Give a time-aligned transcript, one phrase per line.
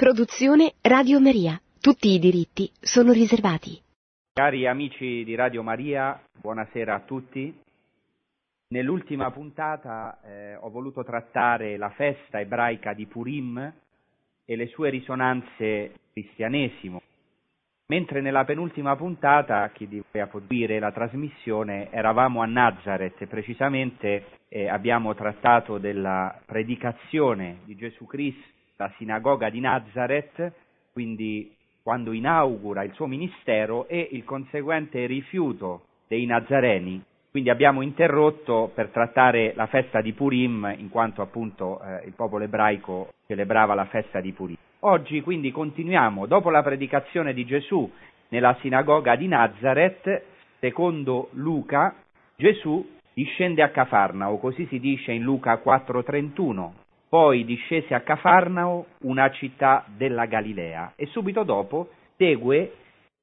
[0.00, 1.60] Produzione Radio Maria.
[1.78, 3.78] Tutti i diritti sono riservati.
[4.32, 7.54] Cari amici di Radio Maria, buonasera a tutti.
[8.68, 13.58] Nell'ultima puntata eh, ho voluto trattare la festa ebraica di Purim
[14.46, 17.02] e le sue risonanze cristianesimo,
[17.88, 23.26] mentre nella penultima puntata, chi di voi ha potuto la trasmissione, eravamo a Nazareth e
[23.26, 30.52] precisamente eh, abbiamo trattato della predicazione di Gesù Cristo la sinagoga di Nazareth,
[30.94, 37.02] quindi quando inaugura il suo ministero, e il conseguente rifiuto dei Nazareni.
[37.30, 42.44] Quindi abbiamo interrotto per trattare la festa di Purim, in quanto appunto eh, il popolo
[42.44, 44.56] ebraico celebrava la festa di Purim.
[44.80, 47.88] Oggi quindi continuiamo, dopo la predicazione di Gesù
[48.28, 50.22] nella sinagoga di Nazareth,
[50.58, 51.94] secondo Luca,
[52.34, 59.28] Gesù discende a Cafarnao, così si dice in Luca 4:31 poi discese a Cafarnao, una
[59.32, 62.72] città della Galilea, e subito dopo segue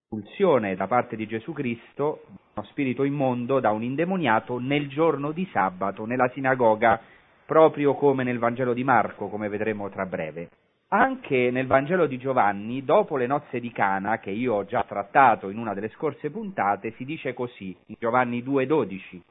[0.09, 5.47] l'espulsione da parte di Gesù Cristo, uno spirito immondo, da un indemoniato nel giorno di
[5.53, 6.99] sabato nella sinagoga,
[7.45, 10.49] proprio come nel Vangelo di Marco, come vedremo tra breve.
[10.89, 15.47] Anche nel Vangelo di Giovanni, dopo le nozze di Cana, che io ho già trattato
[15.47, 19.21] in una delle scorse puntate, si dice così, in Giovanni 2,12.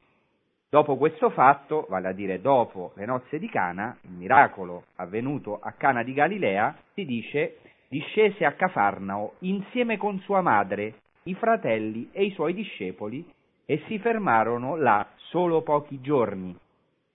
[0.77, 5.73] Dopo questo fatto, vale a dire dopo le nozze di Cana, il miracolo avvenuto a
[5.73, 12.25] Cana di Galilea, si dice discese a Cafarnao insieme con sua madre, i fratelli e
[12.25, 13.27] i suoi discepoli
[13.65, 16.55] e si fermarono là solo pochi giorni.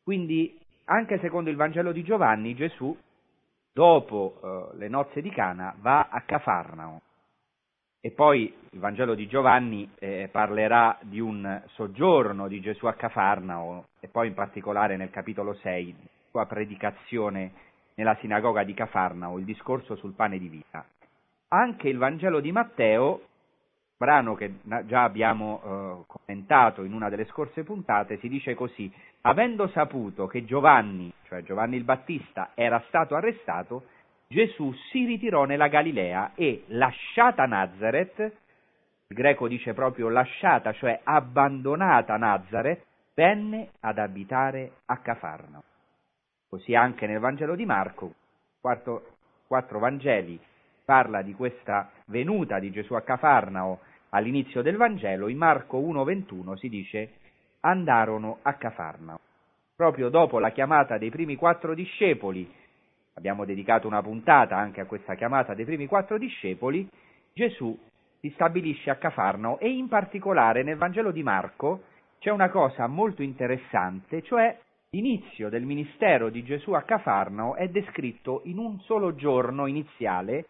[0.02, 2.98] Quindi, anche secondo il Vangelo di Giovanni, Gesù,
[3.72, 4.40] dopo
[4.74, 7.02] eh, le nozze di Cana, va a Cafarnao.
[8.04, 13.90] E poi il Vangelo di Giovanni eh, parlerà di un soggiorno di Gesù a Cafarnao
[14.00, 15.96] e poi in particolare nel capitolo 6,
[16.32, 17.52] sua predicazione
[17.94, 20.84] nella sinagoga di Cafarnao, il discorso sul pane di vita.
[21.50, 23.22] Anche il Vangelo di Matteo,
[23.98, 24.52] brano che
[24.86, 28.92] già abbiamo eh, commentato in una delle scorse puntate, si dice così,
[29.22, 33.84] avendo saputo che Giovanni, cioè Giovanni il Battista, era stato arrestato,
[34.32, 38.18] Gesù si ritirò nella Galilea e, lasciata Nazareth,
[39.08, 45.64] il greco dice proprio lasciata, cioè abbandonata Nazareth, venne ad abitare a Cafarno.
[46.48, 48.14] Così anche nel Vangelo di Marco,
[48.62, 49.16] quarto,
[49.48, 50.40] quattro Vangeli,
[50.86, 53.82] parla di questa venuta di Gesù a Cafarnao
[54.12, 57.10] all'inizio del Vangelo, in Marco 1,21 si dice
[57.60, 59.20] andarono a Cafarnao.
[59.76, 62.60] Proprio dopo la chiamata dei primi quattro discepoli
[63.14, 66.88] abbiamo dedicato una puntata anche a questa chiamata dei primi quattro discepoli,
[67.34, 67.78] Gesù
[68.20, 71.84] si stabilisce a Cafarnao e in particolare nel Vangelo di Marco
[72.20, 74.56] c'è una cosa molto interessante, cioè
[74.92, 80.46] l'inizio del ministero di Gesù a Cafarnao è descritto in un solo giorno iniziale.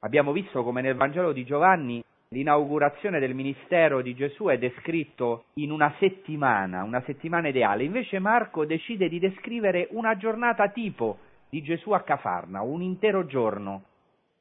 [0.00, 5.72] Abbiamo visto come nel Vangelo di Giovanni l'inaugurazione del ministero di Gesù è descritto in
[5.72, 11.18] una settimana, una settimana ideale, invece Marco decide di descrivere una giornata tipo
[11.50, 13.84] di Gesù a Cafarna, un intero giorno,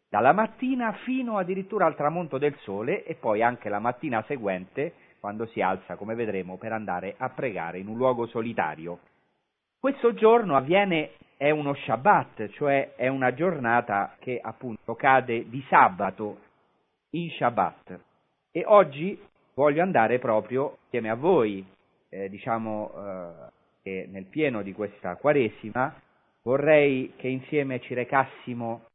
[0.09, 5.45] dalla mattina fino addirittura al tramonto del sole e poi anche la mattina seguente, quando
[5.47, 8.99] si alza, come vedremo, per andare a pregare in un luogo solitario.
[9.79, 16.39] Questo giorno avviene, è uno Shabbat, cioè è una giornata che appunto cade di sabato
[17.11, 17.99] in Shabbat.
[18.51, 19.19] E oggi
[19.53, 21.65] voglio andare proprio insieme a voi,
[22.09, 22.91] eh, diciamo
[23.83, 25.93] eh, nel pieno di questa Quaresima,
[26.43, 28.85] vorrei che insieme ci recassimo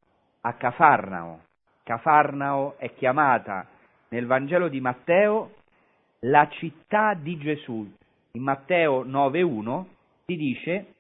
[0.40, 1.40] a Cafarnao.
[1.82, 3.66] Cafarnao è chiamata
[4.08, 5.52] nel Vangelo di Matteo
[6.20, 7.90] la città di Gesù.
[8.32, 9.84] In Matteo 9.1
[10.26, 10.94] si dice,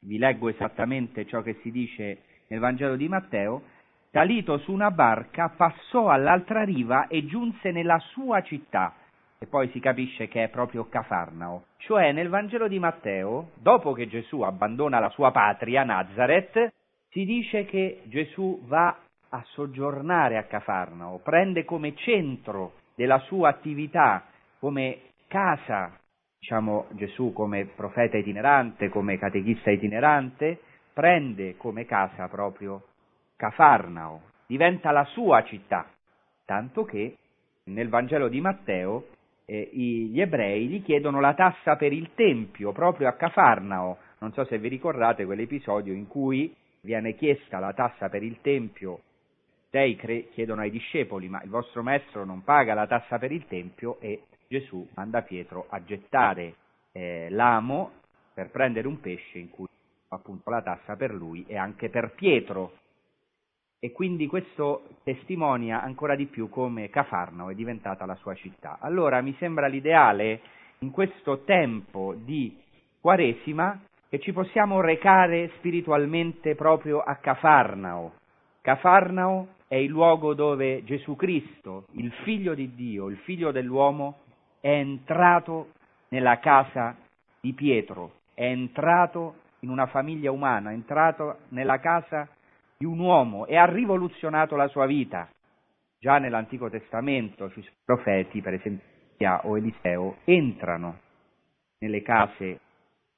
[0.00, 3.62] vi leggo esattamente ciò che si dice nel Vangelo di Matteo,
[4.10, 8.94] salito su una barca, passò all'altra riva e giunse nella sua città,
[9.38, 11.64] e poi si capisce che è proprio Cafarnao.
[11.78, 16.72] Cioè nel Vangelo di Matteo, dopo che Gesù abbandona la sua patria, Nazareth,
[17.10, 18.96] si dice che Gesù va
[19.30, 24.24] a soggiornare a Cafarnao, prende come centro della sua attività,
[24.58, 25.96] come casa,
[26.38, 30.60] diciamo Gesù come profeta itinerante, come catechista itinerante,
[30.92, 32.82] prende come casa proprio
[33.36, 35.86] Cafarnao, diventa la sua città,
[36.44, 37.16] tanto che
[37.64, 39.04] nel Vangelo di Matteo
[39.50, 43.96] eh, gli ebrei gli chiedono la tassa per il Tempio proprio a Cafarnao.
[44.18, 49.00] Non so se vi ricordate quell'episodio in cui viene chiesta la tassa per il Tempio.
[49.70, 53.46] Dei cre- chiedono ai discepoli, ma il vostro maestro non paga la tassa per il
[53.46, 56.54] Tempio e Gesù manda Pietro a gettare
[56.92, 57.92] eh, l'amo
[58.34, 59.66] per prendere un pesce in cui
[60.08, 62.72] appunto la tassa per lui e anche per Pietro.
[63.80, 68.78] E quindi questo testimonia ancora di più come Cafarnao è diventata la sua città.
[68.80, 70.40] Allora mi sembra l'ideale
[70.80, 72.56] in questo tempo di
[73.00, 78.14] Quaresima che ci possiamo recare spiritualmente proprio a Cafarnao.
[78.62, 84.20] Cafarnao è il luogo dove Gesù Cristo, il figlio di Dio, il figlio dell'uomo,
[84.60, 85.72] è entrato
[86.08, 86.96] nella casa
[87.40, 92.28] di Pietro, è entrato in una famiglia umana, è entrato nella casa
[92.78, 95.28] di un uomo e ha rivoluzionato la sua vita.
[95.98, 98.86] Già nell'Antico Testamento i profeti, per esempio
[99.42, 101.00] o Eliseo, entrano
[101.80, 102.60] nelle case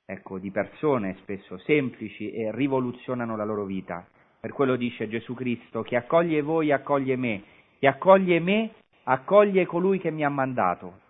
[0.06, 4.06] ecco, di persone spesso semplici e rivoluzionano la loro vita.
[4.40, 7.42] Per quello dice Gesù Cristo, chi accoglie voi accoglie me,
[7.78, 8.70] chi accoglie me
[9.04, 11.00] accoglie colui che mi ha mandato.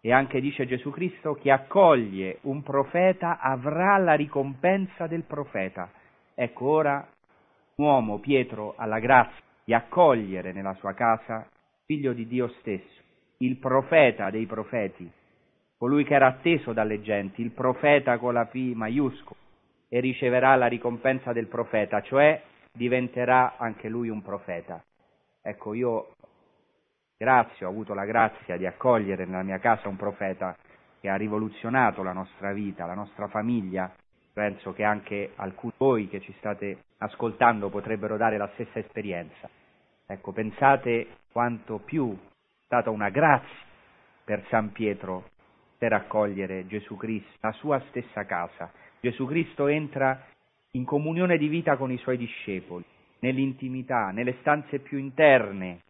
[0.00, 5.90] E anche dice Gesù Cristo, chi accoglie un profeta avrà la ricompensa del profeta.
[6.34, 7.06] Ecco ora
[7.80, 11.46] uomo, Pietro, ha la grazia di accogliere nella sua casa
[11.84, 13.00] figlio di Dio stesso,
[13.38, 15.10] il profeta dei profeti,
[15.76, 19.38] colui che era atteso dalle genti, il profeta con la P maiuscola,
[19.88, 22.40] e riceverà la ricompensa del profeta, cioè
[22.72, 24.80] diventerà anche lui un profeta.
[25.42, 26.12] Ecco, io
[27.16, 30.56] grazie, ho avuto la grazia di accogliere nella mia casa un profeta
[31.00, 33.92] che ha rivoluzionato la nostra vita, la nostra famiglia,
[34.32, 39.48] penso che anche alcuni di voi che ci state ascoltando potrebbero dare la stessa esperienza.
[40.06, 43.68] Ecco, pensate quanto più è stata una grazia
[44.24, 45.30] per San Pietro
[45.78, 48.70] per accogliere Gesù Cristo, la sua stessa casa.
[49.00, 50.26] Gesù Cristo entra
[50.72, 52.84] in comunione di vita con i suoi discepoli,
[53.20, 55.80] nell'intimità, nelle stanze più interne,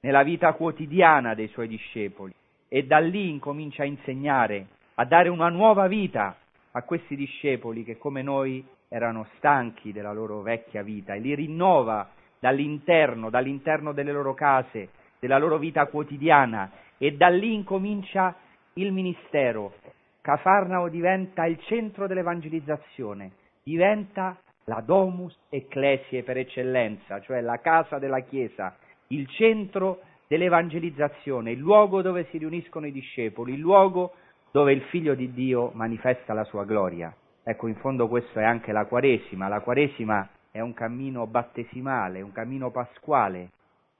[0.00, 2.34] nella vita quotidiana dei suoi discepoli
[2.68, 6.36] e da lì incomincia a insegnare, a dare una nuova vita
[6.72, 12.08] a questi discepoli che come noi erano stanchi della loro vecchia vita e li rinnova
[12.38, 18.34] dall'interno, dall'interno delle loro case, della loro vita quotidiana e da lì incomincia
[18.74, 19.74] il ministero.
[20.20, 23.32] Cafarnao diventa il centro dell'evangelizzazione,
[23.62, 28.76] diventa la domus ecclesie per eccellenza, cioè la casa della Chiesa,
[29.08, 34.12] il centro dell'evangelizzazione, il luogo dove si riuniscono i discepoli, il luogo
[34.50, 37.14] dove il Figlio di Dio manifesta la sua gloria.
[37.42, 39.48] Ecco, in fondo questo è anche la Quaresima.
[39.48, 43.50] La Quaresima è un cammino battesimale, un cammino pasquale,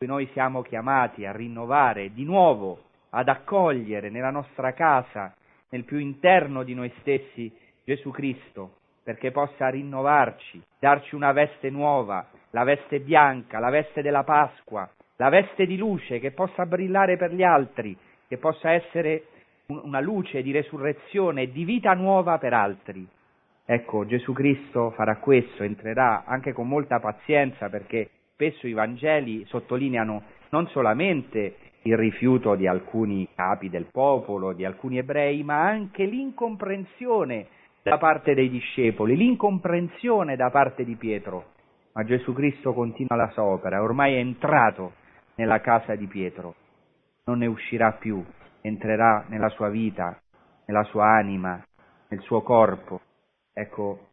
[0.07, 5.35] noi siamo chiamati a rinnovare di nuovo, ad accogliere nella nostra casa,
[5.69, 7.53] nel più interno di noi stessi,
[7.85, 14.25] Gesù Cristo, perché possa rinnovarci, darci una veste nuova, la veste bianca, la veste della
[14.25, 17.95] Pasqua, la veste di luce che possa brillare per gli altri,
[18.27, 19.25] che possa essere
[19.71, 23.07] una luce di resurrezione e di vita nuova per altri.
[23.65, 30.23] Ecco, Gesù Cristo farà questo, entrerà anche con molta pazienza perché spesso i Vangeli sottolineano
[30.51, 37.47] non solamente il rifiuto di alcuni capi del popolo, di alcuni ebrei, ma anche l'incomprensione
[37.83, 41.53] da parte dei discepoli, l'incomprensione da parte di Pietro.
[41.93, 44.93] Ma Gesù Cristo continua la sua opera, ormai è entrato
[45.37, 46.55] nella casa di Pietro,
[47.25, 48.23] non ne uscirà più,
[48.63, 50.21] entrerà nella sua vita,
[50.67, 51.63] nella sua anima,
[52.09, 53.01] nel suo corpo.
[53.53, 54.09] Ecco,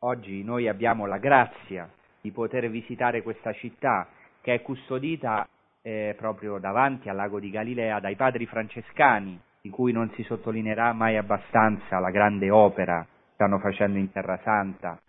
[0.00, 1.88] oggi noi abbiamo la grazia
[2.20, 4.08] di poter visitare questa città
[4.40, 5.46] che è custodita
[5.82, 10.92] eh, proprio davanti al lago di Galilea dai padri francescani, di cui non si sottolineerà
[10.92, 15.00] mai abbastanza la grande opera che stanno facendo in Terra Santa,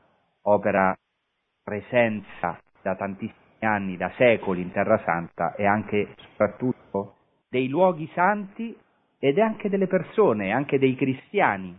[0.44, 0.96] opera
[1.64, 7.16] presenza da tantissimi anni, da secoli in Terra Santa e anche soprattutto
[7.56, 8.76] dei luoghi santi
[9.18, 11.74] ed anche delle persone, anche dei cristiani.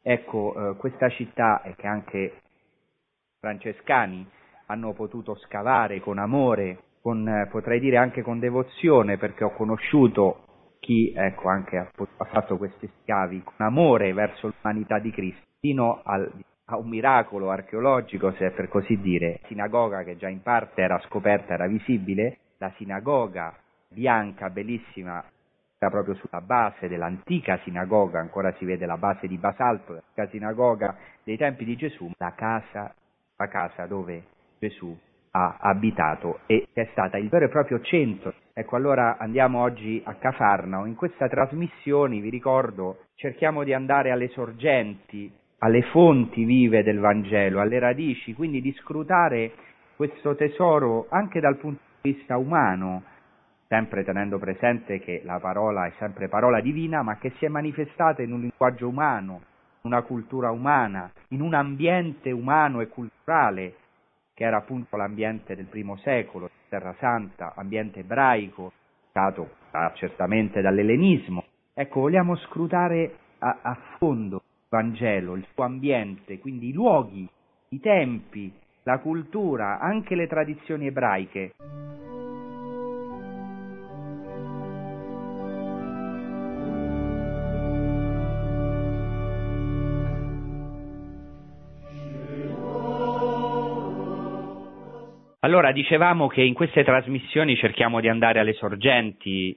[0.00, 2.34] Ecco, eh, questa città che anche
[3.40, 4.24] francescani
[4.66, 10.76] hanno potuto scavare con amore, con, eh, potrei dire anche con devozione, perché ho conosciuto
[10.78, 16.02] chi ecco, anche ha, ha fatto questi scavi con amore verso l'umanità di Cristo, fino
[16.04, 16.30] al,
[16.66, 21.54] a un miracolo archeologico, se per così dire, sinagoga che già in parte era scoperta,
[21.54, 23.56] era visibile, la sinagoga
[23.92, 25.22] bianca, bellissima,
[25.78, 31.36] proprio sulla base dell'antica sinagoga, ancora si vede la base di basalto della sinagoga dei
[31.36, 32.94] tempi di Gesù, la casa,
[33.36, 34.22] la casa dove
[34.58, 34.96] Gesù
[35.32, 38.34] ha abitato e è stata il vero e proprio centro.
[38.52, 40.84] Ecco, allora andiamo oggi a Cafarnao.
[40.84, 47.60] In questa trasmissione, vi ricordo, cerchiamo di andare alle sorgenti, alle fonti vive del Vangelo,
[47.60, 49.52] alle radici, quindi di scrutare
[49.96, 53.02] questo tesoro anche dal punto di vista umano,
[53.70, 58.20] sempre tenendo presente che la parola è sempre parola divina, ma che si è manifestata
[58.20, 59.42] in un linguaggio umano,
[59.82, 63.76] in una cultura umana, in un ambiente umano e culturale
[64.34, 68.72] che era appunto l'ambiente del primo secolo, Terra Santa, ambiente ebraico,
[69.10, 69.50] stato
[69.94, 71.44] certamente dall'ellenismo.
[71.72, 77.28] Ecco, vogliamo scrutare a, a fondo il Vangelo, il suo ambiente, quindi i luoghi,
[77.68, 81.52] i tempi, la cultura, anche le tradizioni ebraiche.
[95.42, 99.56] Allora, dicevamo che in queste trasmissioni cerchiamo di andare alle sorgenti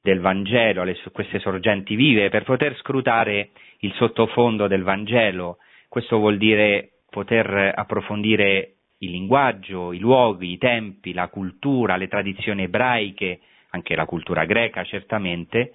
[0.00, 5.58] del Vangelo, alle, queste sorgenti vive, per poter scrutare il sottofondo del Vangelo.
[5.88, 12.62] Questo vuol dire poter approfondire il linguaggio, i luoghi, i tempi, la cultura, le tradizioni
[12.62, 15.72] ebraiche, anche la cultura greca certamente,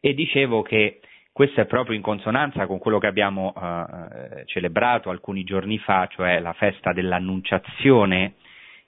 [0.00, 0.98] e dicevo che
[1.32, 6.40] questo è proprio in consonanza con quello che abbiamo eh, celebrato alcuni giorni fa, cioè
[6.40, 8.34] la festa dell'Annunciazione,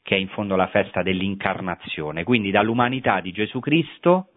[0.02, 2.24] che è in fondo la festa dell'incarnazione.
[2.24, 4.28] Quindi dall'umanità di Gesù Cristo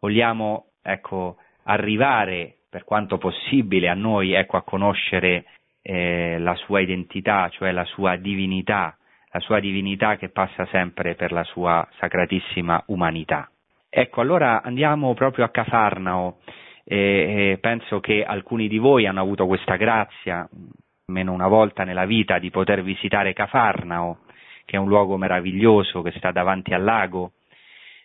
[0.00, 5.44] vogliamo ecco, arrivare per quanto possibile a noi ecco, a conoscere
[5.82, 8.96] eh, la sua identità, cioè la sua divinità,
[9.30, 13.50] la sua divinità che passa sempre per la sua sacratissima umanità.
[13.90, 16.38] Ecco, allora andiamo proprio a Cafarnao.
[16.84, 20.48] e penso che alcuni di voi hanno avuto questa grazia,
[21.06, 24.18] almeno una volta nella vita, di poter visitare Cafarnao
[24.72, 27.32] che è un luogo meraviglioso che sta davanti al lago.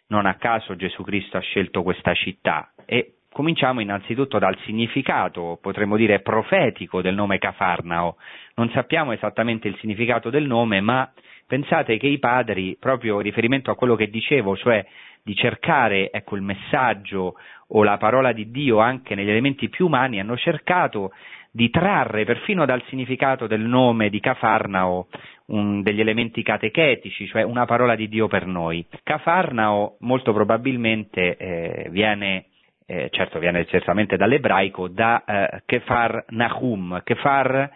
[0.07, 5.95] Non a caso Gesù Cristo ha scelto questa città e cominciamo innanzitutto dal significato, potremmo
[5.95, 8.17] dire profetico del nome Cafarnao.
[8.55, 11.09] Non sappiamo esattamente il significato del nome, ma
[11.47, 14.86] pensate che i padri, proprio in riferimento a quello che dicevo, cioè
[15.24, 17.36] di cercare ecco, il messaggio
[17.67, 21.13] o la parola di Dio anche negli elementi più umani, hanno cercato
[21.58, 25.08] di trarre perfino dal significato del nome di Cafarnao
[25.48, 28.86] un, degli elementi catechetici, cioè una parola di Dio per noi.
[29.02, 32.46] Cafarnao molto probabilmente eh, viene,
[32.86, 37.02] eh, certo viene certamente dall'ebraico, da eh, Kefar Nahum.
[37.04, 37.72] Kefar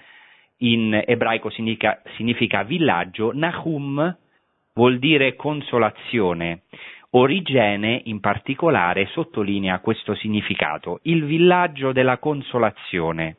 [0.58, 4.16] in ebraico significa, significa villaggio, Nahum
[4.76, 6.66] vuol dire consolazione.
[7.14, 13.38] Origene in particolare sottolinea questo significato, il villaggio della consolazione.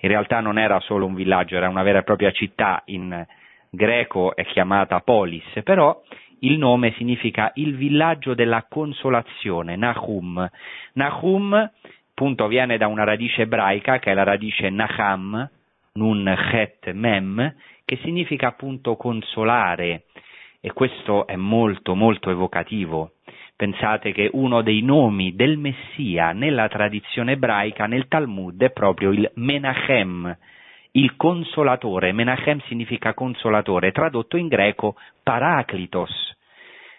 [0.00, 3.26] In realtà non era solo un villaggio, era una vera e propria città in
[3.70, 6.02] greco è chiamata Polis, però
[6.40, 10.48] il nome significa il villaggio della consolazione, Nahum.
[10.94, 11.70] Nahum
[12.20, 15.48] appunto viene da una radice ebraica che è la radice Naham,
[15.92, 20.04] Nun Het Mem, che significa appunto consolare
[20.60, 23.12] e questo è molto molto evocativo.
[23.60, 29.30] Pensate che uno dei nomi del Messia nella tradizione ebraica, nel Talmud, è proprio il
[29.34, 30.34] Menachem,
[30.92, 36.38] il consolatore, Menachem significa consolatore, tradotto in greco paraclitos,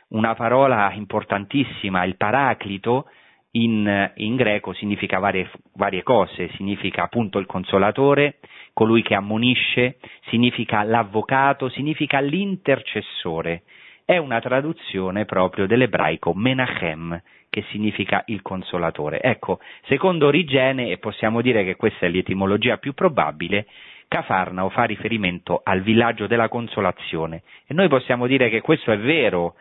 [0.09, 3.07] una parola importantissima, il paraclito
[3.53, 8.37] in, in greco significa varie, varie cose, significa appunto il consolatore,
[8.73, 9.97] colui che ammonisce,
[10.29, 13.63] significa l'avvocato, significa l'intercessore.
[14.11, 17.17] È una traduzione proprio dell'ebraico Menachem,
[17.49, 19.21] che significa il consolatore.
[19.21, 23.67] Ecco, secondo Origene, e possiamo dire che questa è l'etimologia più probabile,
[24.09, 29.55] Cafarnao fa riferimento al villaggio della consolazione e noi possiamo dire che questo è vero,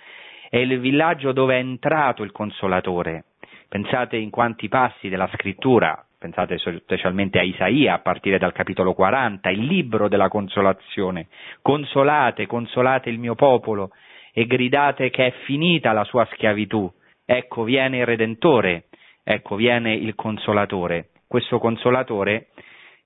[0.49, 3.27] è il villaggio dove è entrato il consolatore.
[3.69, 9.49] Pensate in quanti passi della scrittura, pensate specialmente a Isaia a partire dal capitolo 40,
[9.51, 11.29] il libro della consolazione.
[11.63, 13.93] Consolate, consolate il mio popolo
[14.33, 16.91] e gridate che è finita la sua schiavitù.
[17.25, 18.89] Ecco viene il Redentore,
[19.23, 21.11] ecco viene il Consolatore.
[21.27, 22.49] Questo Consolatore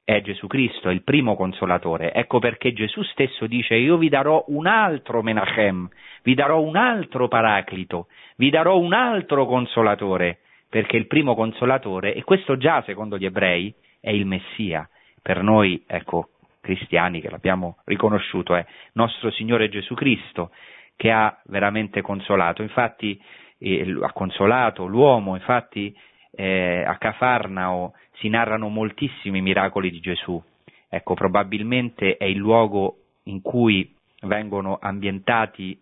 [0.04, 2.12] è Gesù Cristo, il primo Consolatore.
[2.12, 5.88] Ecco perché Gesù stesso dice io vi darò un altro Menachem,
[6.22, 12.22] vi darò un altro Paraclito, vi darò un altro Consolatore, perché il primo Consolatore, e
[12.24, 14.88] questo già secondo gli ebrei, è il Messia.
[15.22, 16.28] Per noi, ecco,
[16.60, 20.50] cristiani che l'abbiamo riconosciuto, è nostro Signore Gesù Cristo
[20.96, 22.62] che ha veramente consolato.
[22.62, 23.20] Infatti
[23.58, 25.94] eh, ha consolato l'uomo, infatti
[26.32, 30.42] eh, a Cafarnao si narrano moltissimi miracoli di Gesù.
[30.88, 35.78] Ecco, probabilmente è il luogo in cui vengono ambientati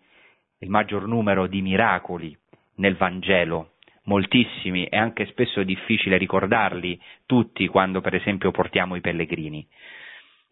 [0.59, 2.35] il maggior numero di miracoli
[2.75, 3.73] nel Vangelo,
[4.05, 9.67] moltissimi e anche spesso è difficile ricordarli tutti quando per esempio portiamo i pellegrini.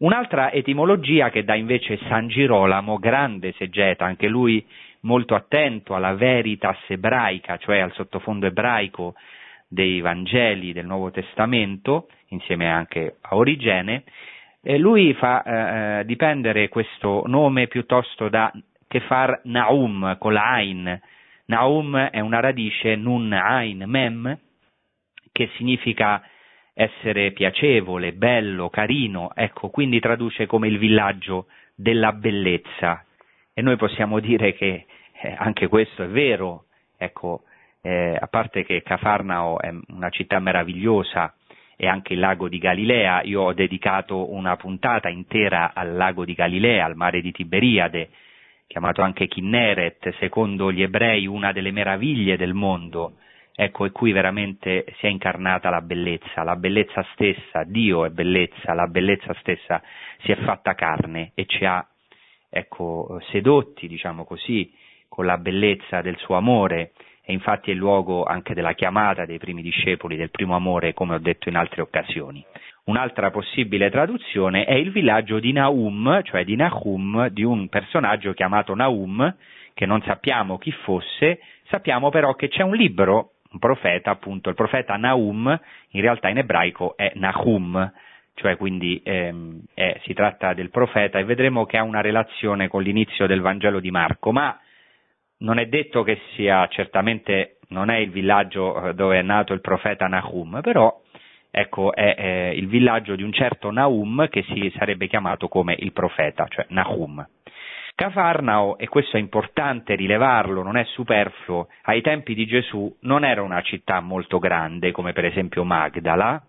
[0.02, 4.66] Un'altra etimologia che dà invece San Girolamo, grande esegeta, anche lui
[5.02, 9.14] molto attento alla veritas ebraica, cioè al sottofondo ebraico
[9.68, 14.02] dei Vangeli del Nuovo Testamento, insieme anche a Origene,
[14.60, 18.50] eh, lui fa eh, eh dipendere questo nome piuttosto da
[18.88, 21.00] Kefar Naum con la Ain.
[21.46, 24.36] Naum è una radice Nun Ain Mem
[25.30, 26.20] che significa
[26.74, 33.04] essere piacevole, bello, carino, ecco, quindi traduce come il villaggio della bellezza.
[33.52, 34.86] E noi possiamo dire che
[35.20, 36.64] eh, anche questo è vero,
[36.96, 37.42] ecco,
[37.82, 41.34] eh, a parte che Cafarnao è una città meravigliosa
[41.76, 46.32] e anche il lago di Galilea, io ho dedicato una puntata intera al lago di
[46.32, 48.10] Galilea, al mare di Tiberiade,
[48.66, 53.16] chiamato anche Kinneret, secondo gli ebrei una delle meraviglie del mondo,
[53.54, 58.74] ecco, e qui veramente si è incarnata la bellezza, la bellezza stessa, Dio è bellezza,
[58.74, 59.82] la bellezza stessa
[60.22, 61.86] si è fatta carne e ci ha,
[62.48, 64.72] ecco, sedotti, diciamo così,
[65.08, 66.92] con la bellezza del suo amore,
[67.24, 71.14] e infatti è il luogo anche della chiamata dei primi discepoli, del primo amore, come
[71.14, 72.44] ho detto in altre occasioni.
[72.84, 78.74] Un'altra possibile traduzione è il villaggio di Naum, cioè di Nahum, di un personaggio chiamato
[78.74, 79.36] Naum,
[79.72, 84.54] che non sappiamo chi fosse, sappiamo però che c'è un libro, un profeta, appunto, il
[84.54, 87.92] profeta Naum, in realtà in ebraico è Nahum,
[88.34, 92.82] cioè quindi ehm, è, si tratta del profeta e vedremo che ha una relazione con
[92.82, 94.58] l'inizio del Vangelo di Marco, ma
[95.38, 99.60] non è detto che sia certamente, non è il villaggio eh, dove è nato il
[99.60, 101.00] profeta Nahum, però
[101.50, 105.92] ecco, è, è il villaggio di un certo Naum che si sarebbe chiamato come il
[105.92, 107.26] profeta, cioè Nahum.
[108.02, 113.42] Cafarnao, e questo è importante rilevarlo, non è superfluo, ai tempi di Gesù non era
[113.42, 116.44] una città molto grande come per esempio Magdala,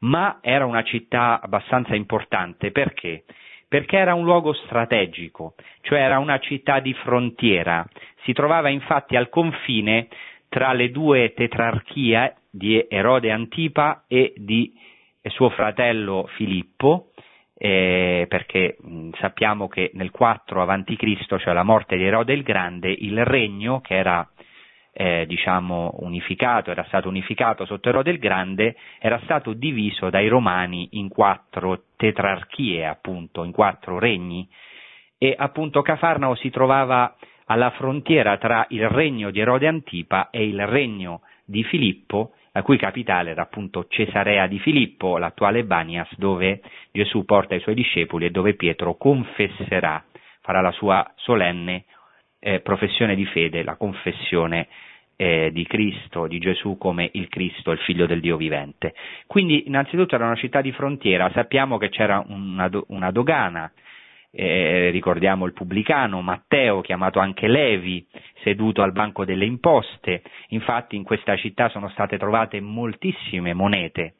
[0.00, 3.24] ma era una città abbastanza importante perché?
[3.66, 7.82] Perché era un luogo strategico, cioè era una città di frontiera,
[8.24, 10.08] si trovava infatti al confine
[10.50, 14.70] tra le due tetrarchie di Erode Antipa e di
[15.30, 17.08] suo fratello Filippo,
[17.56, 22.90] eh, perché mh, sappiamo che nel 4 a.C., cioè la morte di Erode il Grande,
[22.90, 24.28] il regno che era
[24.92, 30.90] eh, diciamo unificato, era stato unificato sotto Erode il Grande, era stato diviso dai romani
[30.92, 34.48] in quattro tetrarchie, appunto, in quattro regni,
[35.18, 40.66] e appunto Cafarnao si trovava alla frontiera tra il regno di Erode Antipa e il
[40.66, 46.60] regno di Filippo, la cui capitale era appunto Cesarea di Filippo, l'attuale Banias, dove
[46.92, 50.04] Gesù porta i suoi discepoli e dove Pietro confesserà,
[50.40, 51.84] farà la sua solenne
[52.38, 54.68] eh, professione di fede, la confessione
[55.16, 58.94] eh, di Cristo, di Gesù come il Cristo, il figlio del Dio vivente.
[59.26, 63.72] Quindi innanzitutto era una città di frontiera, sappiamo che c'era una, una dogana,
[64.36, 68.04] eh, ricordiamo il pubblicano Matteo, chiamato anche Levi,
[68.42, 74.14] seduto al banco delle imposte, infatti in questa città sono state trovate moltissime monete,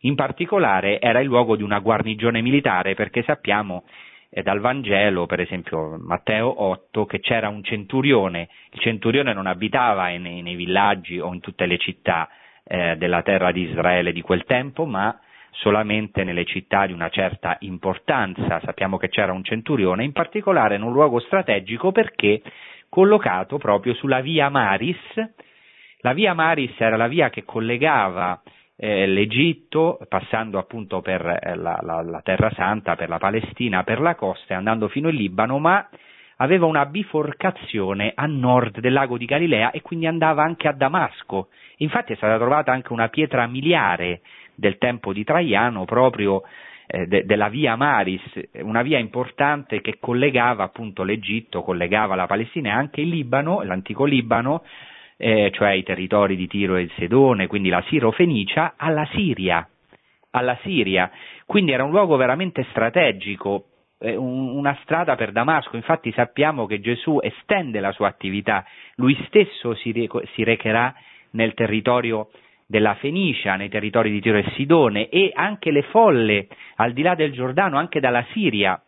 [0.00, 3.84] in particolare era il luogo di una guarnigione militare perché sappiamo
[4.28, 10.08] eh, dal Vangelo, per esempio Matteo 8, che c'era un centurione, il centurione non abitava
[10.08, 12.28] nei, nei villaggi o in tutte le città
[12.64, 15.18] eh, della terra di Israele di quel tempo, ma
[15.54, 18.60] solamente nelle città di una certa importanza.
[18.64, 22.42] Sappiamo che c'era un centurione, in particolare in un luogo strategico perché
[22.88, 24.96] collocato proprio sulla via Maris.
[25.98, 28.40] La via Maris era la via che collegava
[28.76, 34.00] eh, l'Egitto, passando appunto per eh, la, la, la, Terra Santa, per la Palestina, per
[34.00, 35.88] la costa e andando fino in Libano, ma
[36.38, 41.48] aveva una biforcazione a nord del lago di Galilea e quindi andava anche a Damasco.
[41.78, 44.20] Infatti è stata trovata anche una pietra miliare
[44.54, 46.42] del tempo di Traiano proprio
[46.86, 48.22] eh, de, della via Maris,
[48.60, 54.04] una via importante che collegava appunto l'Egitto, collegava la Palestina e anche il Libano, l'antico
[54.04, 54.62] Libano,
[55.16, 59.66] eh, cioè i territori di Tiro e Sedone, quindi la Siro-Fenicia, alla Siria,
[60.30, 61.10] alla Siria.
[61.46, 63.66] Quindi era un luogo veramente strategico,
[63.98, 65.76] eh, un, una strada per Damasco.
[65.76, 68.64] Infatti sappiamo che Gesù estende la sua attività,
[68.96, 70.94] lui stesso si, re- si recherà
[71.30, 72.28] nel territorio
[72.66, 77.14] della Fenicia, nei territori di Tiro e Sidone e anche le folle al di là
[77.14, 78.80] del Giordano, anche dalla Siria,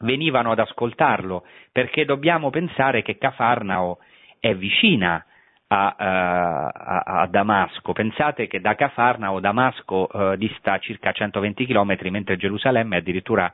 [0.00, 3.98] venivano ad ascoltarlo, perché dobbiamo pensare che Cafarnao
[4.40, 5.24] è vicina
[5.68, 7.92] a, eh, a, a Damasco.
[7.92, 13.52] Pensate che da Cafarnao Damasco uh, dista circa 120 km, mentre Gerusalemme è addirittura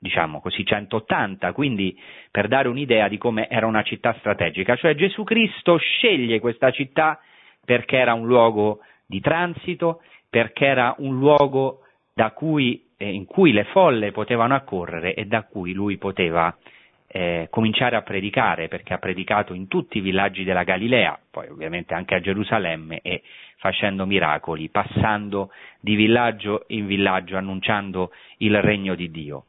[0.00, 1.98] diciamo così 180, quindi
[2.30, 7.18] per dare un'idea di come era una città strategica, cioè Gesù Cristo sceglie questa città
[7.64, 11.80] perché era un luogo di transito, perché era un luogo
[12.34, 16.54] cui, eh, in cui le folle potevano accorrere e da cui lui poteva
[17.10, 21.94] eh, cominciare a predicare, perché ha predicato in tutti i villaggi della Galilea, poi ovviamente
[21.94, 23.22] anche a Gerusalemme e
[23.56, 29.44] facendo miracoli, passando di villaggio in villaggio, annunciando il regno di Dio.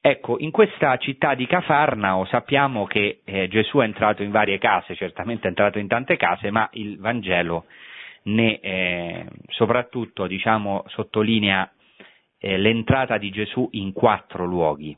[0.00, 4.94] Ecco, in questa città di Cafarnao sappiamo che eh, Gesù è entrato in varie case,
[4.94, 7.64] certamente è entrato in tante case, ma il Vangelo
[8.24, 11.70] ne eh, soprattutto diciamo, sottolinea
[12.38, 14.96] eh, l'entrata di Gesù in quattro luoghi,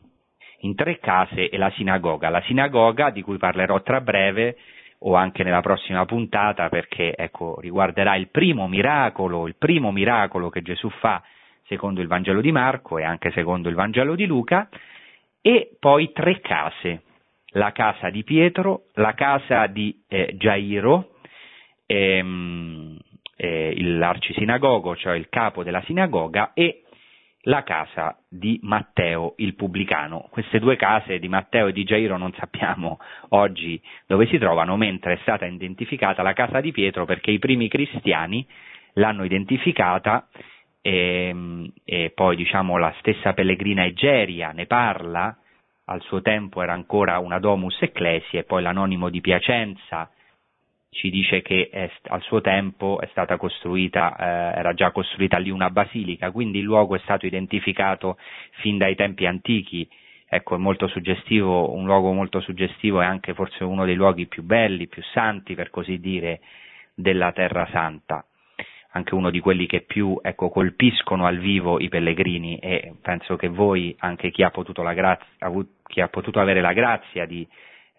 [0.61, 2.29] in tre case e la sinagoga.
[2.29, 4.57] La sinagoga, di cui parlerò tra breve,
[5.03, 10.63] o anche nella prossima puntata, perché ecco, riguarderà il primo miracolo, il primo miracolo che
[10.63, 11.23] Gesù fa
[11.67, 14.69] secondo il Vangelo di Marco e anche secondo il Vangelo di Luca,
[15.41, 17.03] e poi tre case,
[17.53, 21.15] la casa di Pietro, la casa di eh, Gairo,
[21.87, 22.99] ehm,
[23.43, 26.83] eh, l'arcisinagogo, cioè il capo della sinagoga, e
[27.45, 30.29] la casa di Matteo il pubblicano.
[30.29, 32.99] Queste due case di Matteo e di Gairo non sappiamo
[33.31, 37.69] oggi dove si trovano, mentre è stata identificata la casa di Pietro perché i primi
[37.69, 38.47] cristiani
[38.95, 40.29] l'hanno identificata
[40.83, 45.35] e, ehm, e poi diciamo la stessa Pellegrina Egeria ne parla,
[45.87, 50.11] al suo tempo era ancora una domus ecclesia e poi l'anonimo di Piacenza
[50.91, 52.99] ci dice che è, al suo tempo
[53.39, 58.19] costruita, eh, era già costruita lì una basilica, quindi il luogo è stato identificato
[58.61, 59.89] fin dai tempi antichi,
[60.29, 64.43] ecco è molto suggestivo, un luogo molto suggestivo e anche forse uno dei luoghi più
[64.43, 66.41] belli, più santi per così dire,
[66.93, 68.25] della Terra Santa,
[68.93, 73.49] anche uno di quelli che più ecco, colpiscono al vivo i pellegrini e penso che
[73.49, 75.27] voi, anche chi ha potuto, grazia,
[75.87, 77.47] chi ha potuto avere la grazia di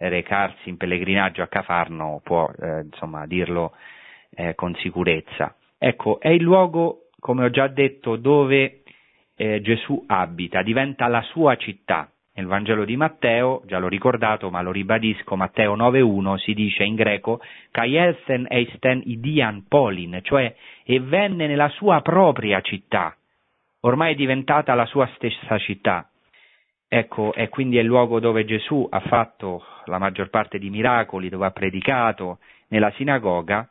[0.10, 3.74] recarsi in pellegrinaggio a Cafarno può eh, insomma, dirlo
[4.32, 5.56] eh, con sicurezza.
[5.78, 8.82] Ecco, è il luogo, come ho già detto, dove
[9.36, 12.12] eh, Gesù abita, diventa la sua città.
[12.34, 16.96] Nel Vangelo di Matteo, già l'ho ricordato, ma lo ribadisco, Matteo 9.1 si dice in
[16.96, 23.16] greco Kaielsen eisten idian polin, cioè e venne nella sua propria città,
[23.82, 26.11] ormai è diventata la sua stessa città.
[26.94, 31.30] Ecco, e quindi è il luogo dove Gesù ha fatto la maggior parte di miracoli,
[31.30, 33.70] dove ha predicato nella sinagoga,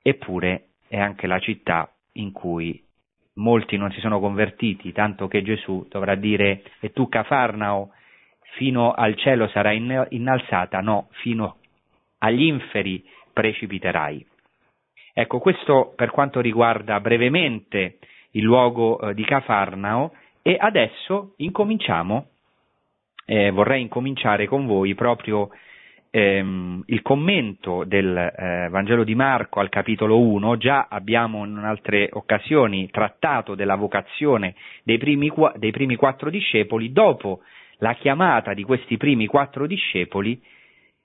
[0.00, 2.82] eppure è anche la città in cui
[3.34, 7.90] molti non si sono convertiti, tanto che Gesù dovrà dire e tu Cafarnao
[8.56, 9.76] fino al cielo sarai
[10.08, 11.56] innalzata, no, fino
[12.20, 14.26] agli inferi precipiterai.
[15.12, 17.98] Ecco, questo per quanto riguarda brevemente
[18.30, 22.28] il luogo eh, di Cafarnao e adesso incominciamo
[23.24, 25.50] eh, vorrei incominciare con voi proprio
[26.10, 32.08] ehm, il commento del eh, Vangelo di Marco al capitolo 1, già abbiamo in altre
[32.12, 37.40] occasioni trattato della vocazione dei primi, dei primi quattro discepoli, dopo
[37.78, 40.40] la chiamata di questi primi quattro discepoli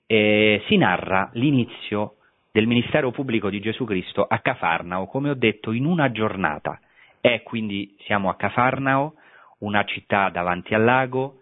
[0.06, 2.14] eh, si narra l'inizio
[2.52, 6.80] del ministero pubblico di Gesù Cristo a Cafarnao, come ho detto, in una giornata.
[7.20, 9.14] È quindi siamo a Cafarnao,
[9.58, 11.39] una città davanti al lago,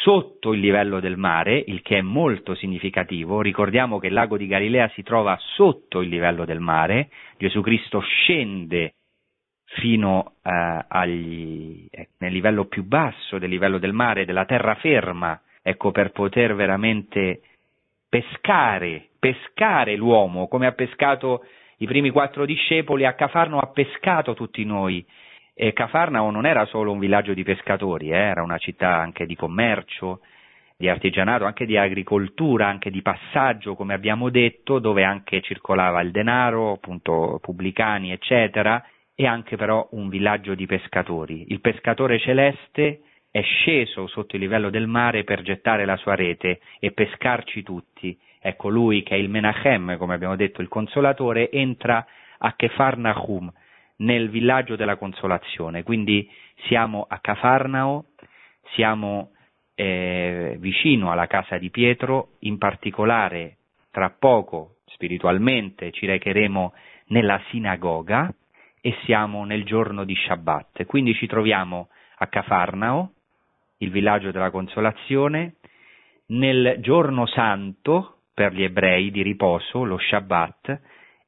[0.00, 3.40] sotto il livello del mare, il che è molto significativo.
[3.40, 8.00] Ricordiamo che il lago di Galilea si trova sotto il livello del mare, Gesù Cristo
[8.00, 8.94] scende
[9.74, 15.90] fino eh, agli, eh, nel livello più basso del livello del mare, della terraferma, ecco
[15.92, 17.40] per poter veramente
[18.08, 21.44] pescare, pescare l'uomo, come ha pescato
[21.78, 25.04] i primi quattro discepoli, a Cafarno ha pescato tutti noi,
[25.54, 29.36] e Cafarnao non era solo un villaggio di pescatori, eh, era una città anche di
[29.36, 30.20] commercio,
[30.76, 36.10] di artigianato, anche di agricoltura, anche di passaggio, come abbiamo detto, dove anche circolava il
[36.10, 38.84] denaro, appunto pubblicani, eccetera,
[39.14, 41.44] e anche però un villaggio di pescatori.
[41.48, 46.60] Il pescatore celeste è sceso sotto il livello del mare per gettare la sua rete
[46.80, 48.18] e pescarci tutti.
[48.40, 52.04] Ecco lui che è il Menachem, come abbiamo detto, il consolatore, entra
[52.38, 53.52] a Kefarnachum,
[53.96, 56.28] nel villaggio della consolazione, quindi
[56.66, 58.06] siamo a Cafarnao,
[58.74, 59.32] siamo
[59.74, 63.56] eh, vicino alla casa di Pietro, in particolare
[63.90, 66.72] tra poco spiritualmente ci recheremo
[67.08, 68.32] nella sinagoga
[68.80, 73.12] e siamo nel giorno di Shabbat, quindi ci troviamo a Cafarnao,
[73.78, 75.56] il villaggio della consolazione,
[76.26, 80.80] nel giorno santo per gli ebrei di riposo, lo Shabbat,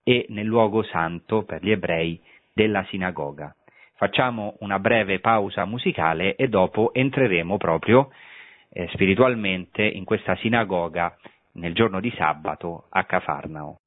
[0.02, 2.20] e nel luogo santo per gli ebrei
[2.54, 3.54] della sinagoga.
[3.96, 8.10] Facciamo una breve pausa musicale e dopo entreremo proprio
[8.70, 11.16] eh, spiritualmente in questa sinagoga
[11.54, 13.78] nel giorno di sabato a Cafarnao.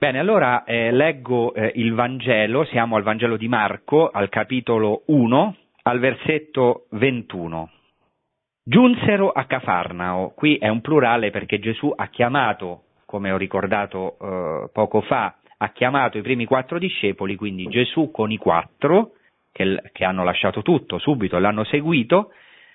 [0.00, 5.56] Bene, allora eh, leggo eh, il Vangelo, siamo al Vangelo di Marco, al capitolo 1,
[5.82, 7.68] al versetto 21.
[8.62, 14.70] Giunsero a Cafarnao, qui è un plurale perché Gesù ha chiamato, come ho ricordato eh,
[14.72, 19.14] poco fa, ha chiamato i primi quattro discepoli, quindi Gesù con i quattro,
[19.50, 22.30] che, che hanno lasciato tutto subito, l'hanno seguito,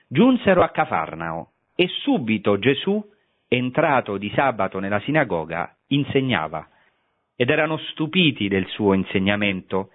[0.10, 3.02] giunsero a Cafarnao e subito Gesù,
[3.48, 6.68] entrato di sabato nella sinagoga, insegnava
[7.36, 9.90] ed erano stupiti del suo insegnamento.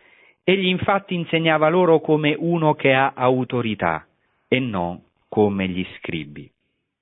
[0.44, 4.07] Egli infatti insegnava loro come uno che ha autorità
[4.48, 6.51] e non come gli scribi.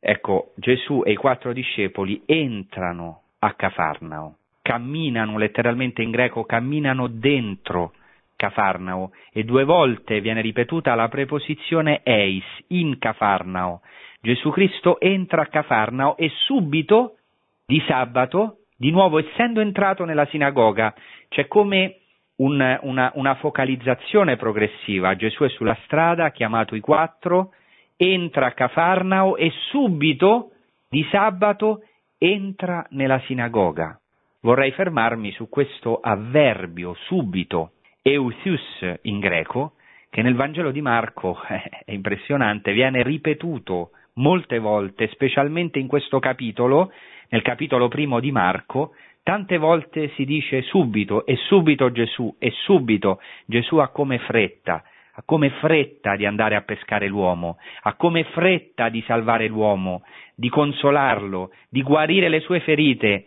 [0.01, 7.93] Ecco, Gesù e i quattro discepoli entrano a Cafarnao, camminano letteralmente in greco, camminano dentro
[8.37, 13.81] Cafarnao e due volte viene ripetuta la preposizione eis, in Cafarnao.
[14.21, 17.17] Gesù Cristo entra a Cafarnao e subito
[17.65, 20.95] di sabato di nuovo, essendo entrato nella sinagoga,
[21.29, 22.01] c'è come
[22.37, 25.17] un, una, una focalizzazione progressiva.
[25.17, 27.53] Gesù è sulla strada, ha chiamato i quattro,
[27.97, 30.51] entra a Cafarnao e subito,
[30.89, 31.83] di sabato,
[32.19, 33.99] entra nella sinagoga.
[34.41, 39.73] Vorrei fermarmi su questo avverbio subito, eusius in greco,
[40.11, 41.39] che nel Vangelo di Marco
[41.85, 46.93] è impressionante, viene ripetuto molte volte, specialmente in questo capitolo,
[47.29, 53.21] nel capitolo primo di Marco, tante volte si dice subito, e subito Gesù, e subito
[53.47, 58.89] Gesù ha come fretta, ha come fretta di andare a pescare l'uomo, ha come fretta
[58.89, 60.03] di salvare l'uomo,
[60.35, 63.25] di consolarlo, di guarire le sue ferite.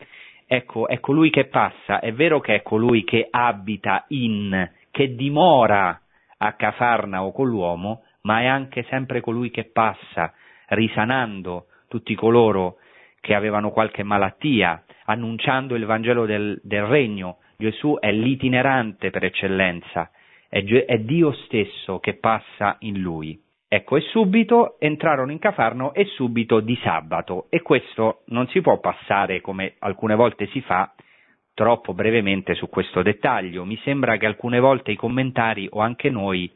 [0.48, 6.00] Ecco, è colui che passa, è vero che è colui che abita in, che dimora
[6.38, 10.34] a Cafarnao con l'uomo, ma è anche sempre colui che passa,
[10.70, 12.78] risanando tutti coloro
[13.22, 17.38] che avevano qualche malattia, annunciando il Vangelo del, del regno.
[17.58, 20.10] Gesù è l'itinerante per eccellenza,
[20.48, 23.38] è, è Dio stesso che passa in lui.
[23.72, 28.80] Ecco, e subito entrarono in Cafarno e subito di sabato, e questo non si può
[28.80, 30.92] passare come alcune volte si fa
[31.54, 33.66] troppo brevemente su questo dettaglio.
[33.66, 36.50] Mi sembra che alcune volte i commentari o anche noi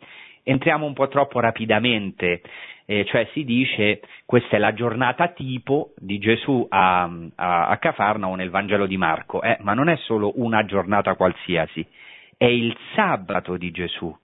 [0.44, 2.42] entriamo un po' troppo rapidamente
[2.86, 7.04] eh, cioè si dice questa è la giornata tipo di Gesù a,
[7.36, 11.86] a, a Cafarnao nel Vangelo di Marco, eh, ma non è solo una giornata qualsiasi,
[12.38, 14.16] è il sabato di Gesù.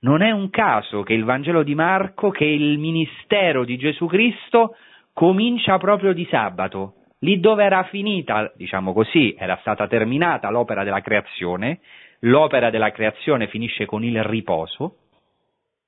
[0.00, 4.74] Non è un caso che il Vangelo di Marco, che il ministero di Gesù Cristo
[5.12, 11.00] comincia proprio di sabato, lì dove era finita, diciamo così, era stata terminata l'opera della
[11.00, 11.78] creazione,
[12.20, 14.96] l'opera della creazione finisce con il riposo,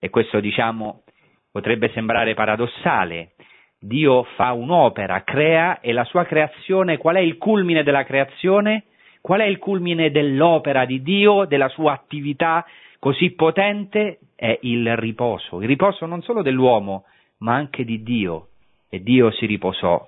[0.05, 1.01] e questo diciamo
[1.51, 3.35] Potrebbe sembrare paradossale.
[3.79, 8.87] Dio fa un'opera, crea e la sua creazione, qual è il culmine della creazione?
[9.21, 12.67] Qual è il culmine dell'opera di Dio, della sua attività
[12.99, 14.19] così potente?
[14.35, 17.05] È il riposo, il riposo non solo dell'uomo,
[17.39, 18.49] ma anche di Dio.
[18.91, 20.05] E Dio si riposò,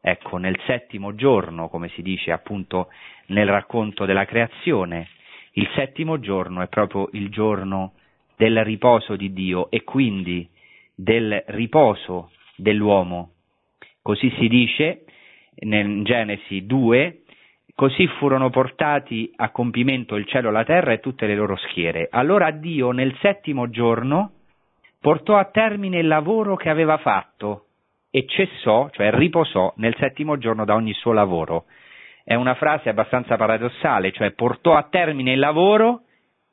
[0.00, 2.88] ecco, nel settimo giorno, come si dice appunto
[3.26, 5.06] nel racconto della creazione.
[5.52, 7.92] Il settimo giorno è proprio il giorno
[8.38, 10.48] del riposo di Dio e quindi
[10.94, 13.32] del riposo dell'uomo.
[14.00, 15.04] Così si dice
[15.60, 17.22] in Genesi 2,
[17.74, 22.08] così furono portati a compimento il cielo, la terra e tutte le loro schiere.
[22.10, 24.30] Allora Dio nel settimo giorno
[25.00, 27.64] portò a termine il lavoro che aveva fatto
[28.10, 31.64] e cessò, cioè riposò nel settimo giorno da ogni suo lavoro.
[32.22, 36.02] È una frase abbastanza paradossale, cioè portò a termine il lavoro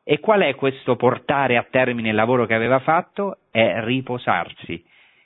[0.08, 3.40] e qual è questo portare a termine il lavoro che aveva fatto?
[3.50, 4.86] È riposarsi.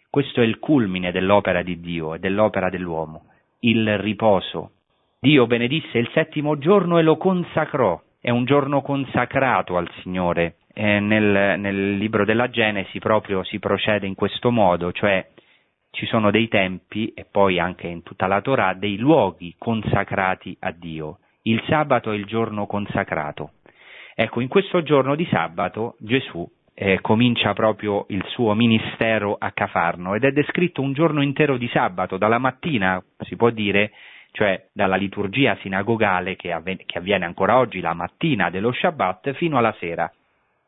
[0.10, 3.26] Questo è il culmine dell'opera di Dio e dell'opera dell'uomo,
[3.60, 4.72] il riposo.
[5.20, 10.56] Dio benedisse il settimo giorno e lo consacrò, è un giorno consacrato al Signore.
[10.74, 15.28] Eh, nel, nel libro della Genesi proprio si procede in questo modo, cioè
[15.92, 20.72] ci sono dei tempi e poi anche in tutta la Torah dei luoghi consacrati a
[20.72, 21.18] Dio.
[21.42, 23.52] Il sabato è il giorno consacrato.
[24.22, 30.14] Ecco, in questo giorno di sabato Gesù eh, comincia proprio il suo ministero a Cafarno
[30.14, 33.94] ed è descritto un giorno intero di sabato, dalla mattina, si può dire,
[34.32, 39.58] cioè dalla liturgia sinagogale che, avven- che avviene ancora oggi, la mattina dello Shabbat, fino
[39.58, 40.12] alla sera.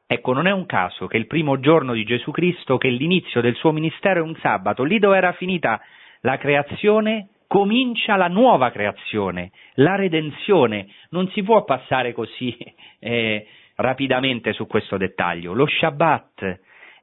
[0.08, 3.56] Ecco, non è un caso che il primo giorno di Gesù Cristo, che l'inizio del
[3.56, 5.82] suo ministero è un sabato, lì dove era finita
[6.22, 10.88] la creazione, comincia la nuova creazione, la redenzione.
[11.10, 12.56] Non si può passare così
[13.00, 15.52] eh, rapidamente su questo dettaglio.
[15.52, 16.60] Lo Shabbat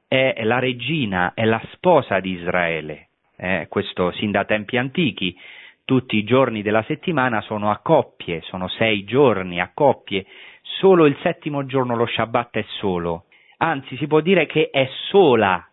[0.07, 5.37] è la regina, è la sposa di Israele, eh, questo sin da tempi antichi.
[5.85, 10.25] tutti i giorni della settimana sono a coppie, sono sei giorni a coppie,
[10.61, 13.25] solo il settimo giorno lo Shabbat è solo,
[13.57, 15.63] anzi si può dire che è sola,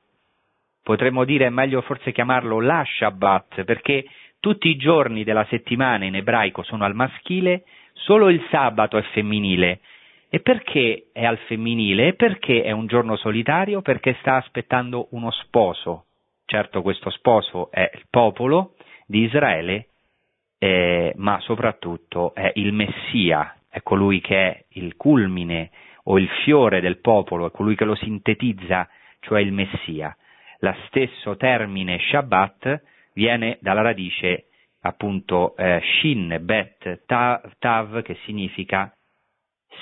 [0.83, 4.05] potremmo dire è meglio forse chiamarlo la Shabbat, perché
[4.41, 9.81] tutti i giorni della settimana in ebraico sono al maschile, solo il sabato è femminile.
[10.29, 12.15] E perché è al femminile?
[12.15, 13.81] Perché è un giorno solitario?
[13.81, 16.05] Perché sta aspettando uno sposo.
[16.45, 18.75] Certo questo sposo è il popolo
[19.07, 19.89] di Israele,
[20.59, 25.71] eh, ma soprattutto è il Messia, è colui che è il culmine
[26.05, 28.89] o il fiore del popolo, è colui che lo sintetizza,
[29.21, 30.17] cioè il Messia.
[30.61, 32.83] Lo stesso termine Shabbat
[33.17, 34.49] viene dalla radice
[34.83, 38.95] appunto eh, Shin, Bet, Tav, che significa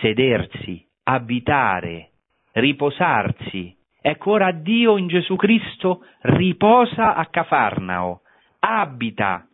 [0.00, 2.10] sedersi, abitare,
[2.52, 3.76] riposarsi.
[4.00, 8.22] Ecco ora Dio in Gesù Cristo riposa a Cafarnao,
[8.60, 9.46] abita.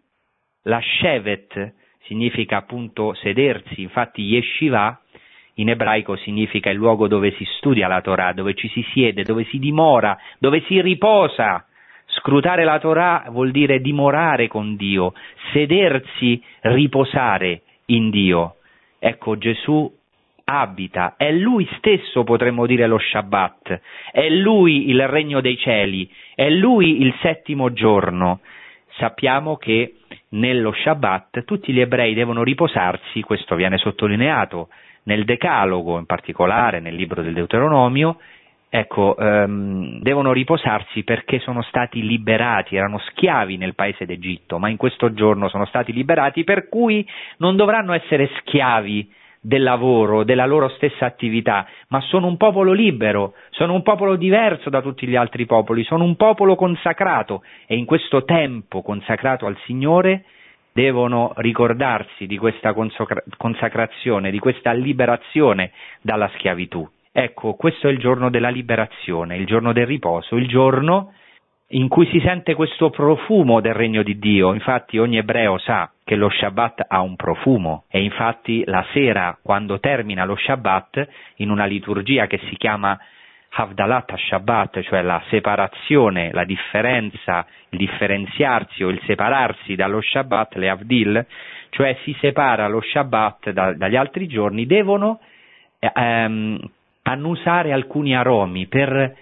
[0.65, 5.01] La Shevet significa appunto sedersi, infatti Yeshiva
[5.55, 9.45] in ebraico significa il luogo dove si studia la Torah, dove ci si siede, dove
[9.45, 11.65] si dimora, dove si riposa.
[12.13, 15.13] Scrutare la Torah vuol dire dimorare con Dio,
[15.53, 18.57] sedersi, riposare in Dio.
[18.99, 19.91] Ecco, Gesù
[20.45, 26.51] abita, è Lui stesso potremmo dire lo Shabbat, è Lui il regno dei cieli, è
[26.51, 28.41] Lui il settimo giorno.
[28.99, 29.95] Sappiamo che
[30.31, 34.69] nello Shabbat tutti gli ebrei devono riposarsi, questo viene sottolineato
[35.05, 38.19] nel Decalogo, in particolare nel libro del Deuteronomio,
[38.71, 44.77] ecco, ehm, devono riposarsi perché sono stati liberati, erano schiavi nel paese d'Egitto, ma in
[44.77, 47.07] questo giorno sono stati liberati, per cui
[47.39, 53.35] non dovranno essere schiavi del lavoro, della loro stessa attività, ma sono un popolo libero,
[53.51, 57.87] sono un popolo diverso da tutti gli altri popoli, sono un popolo consacrato e in
[57.87, 60.25] questo tempo consacrato al Signore
[60.73, 62.73] devono ricordarsi di questa
[63.37, 66.89] consacrazione, di questa liberazione dalla schiavitù.
[67.13, 71.13] Ecco, questo è il giorno della liberazione, il giorno del riposo, il giorno
[71.73, 74.53] in cui si sente questo profumo del regno di Dio.
[74.53, 79.79] Infatti ogni ebreo sa che lo Shabbat ha un profumo e infatti la sera, quando
[79.81, 82.99] termina lo Shabbat, in una liturgia che si chiama
[83.53, 90.69] Havdalat Shabbat, cioè la separazione, la differenza, il differenziarsi o il separarsi dallo Shabbat, le
[90.69, 91.27] Avdil,
[91.71, 95.21] cioè si separa lo Shabbat da, dagli altri giorni, devono
[95.79, 96.59] ehm,
[97.03, 99.17] annusare alcuni aromi per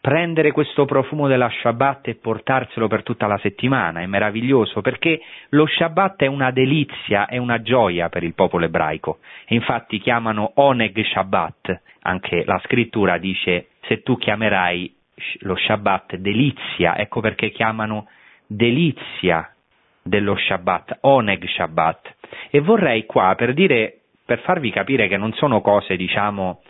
[0.00, 5.66] prendere questo profumo della Shabbat e portarselo per tutta la settimana, è meraviglioso perché lo
[5.66, 9.18] Shabbat è una delizia, è una gioia per il popolo ebraico.
[9.46, 14.94] E infatti chiamano Oneg Shabbat, anche la scrittura dice se tu chiamerai
[15.40, 18.08] lo Shabbat delizia, ecco perché chiamano
[18.46, 19.54] delizia
[20.02, 22.14] dello Shabbat, Oneg Shabbat.
[22.50, 26.62] E vorrei qua per dire, per farvi capire che non sono cose, diciamo,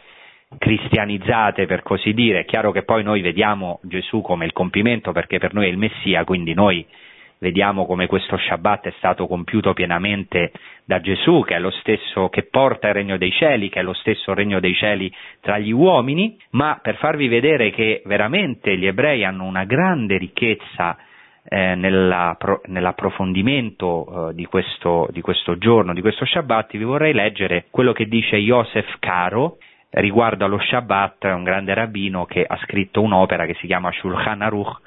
[0.59, 5.39] cristianizzate per così dire, è chiaro che poi noi vediamo Gesù come il compimento perché
[5.39, 6.85] per noi è il Messia, quindi noi
[7.39, 10.53] vediamo come questo Shabbat è stato compiuto pienamente
[10.85, 13.95] da Gesù, che è lo stesso che porta il regno dei cieli, che è lo
[13.95, 19.25] stesso regno dei cieli tra gli uomini, ma per farvi vedere che veramente gli ebrei
[19.25, 20.97] hanno una grande ricchezza
[21.49, 27.15] eh, nella, pro, nell'approfondimento eh, di, questo, di, questo, giorno, di questo Shabbat, vi vorrei
[27.15, 29.57] leggere quello che dice Yosef Caro,
[29.90, 34.81] riguardo allo Shabbat, un grande rabbino che ha scritto un'opera che si chiama Shulchan Aruch,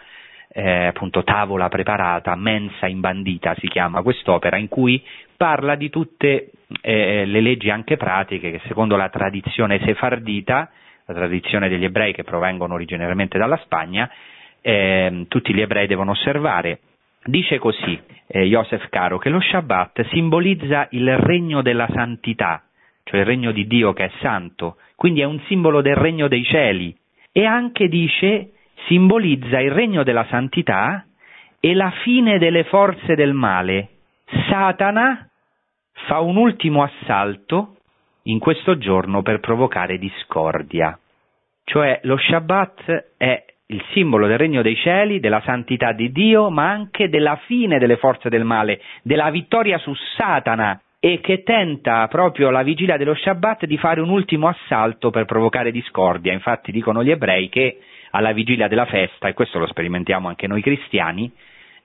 [0.56, 5.04] eh, appunto tavola preparata, mensa imbandita si chiama quest'opera, in cui
[5.36, 10.70] parla di tutte eh, le leggi anche pratiche che secondo la tradizione sefardita,
[11.06, 14.10] la tradizione degli ebrei che provengono originariamente dalla Spagna,
[14.62, 16.80] eh, tutti gli ebrei devono osservare.
[17.26, 22.62] Dice così eh, Joseph Caro che lo Shabbat simbolizza il regno della santità,
[23.04, 26.44] cioè il regno di Dio che è santo, quindi è un simbolo del regno dei
[26.44, 26.96] cieli
[27.32, 28.52] e anche dice
[28.88, 31.06] simbolizza il regno della santità
[31.60, 33.90] e la fine delle forze del male.
[34.50, 35.28] Satana
[36.08, 37.78] fa un ultimo assalto
[38.24, 40.98] in questo giorno per provocare discordia.
[41.64, 46.70] Cioè lo Shabbat è il simbolo del regno dei cieli, della santità di Dio, ma
[46.70, 52.50] anche della fine delle forze del male, della vittoria su Satana e che tenta proprio
[52.50, 56.32] la vigilia dello Shabbat di fare un ultimo assalto per provocare discordia.
[56.32, 57.80] Infatti dicono gli ebrei che
[58.12, 61.30] alla vigilia della festa, e questo lo sperimentiamo anche noi cristiani,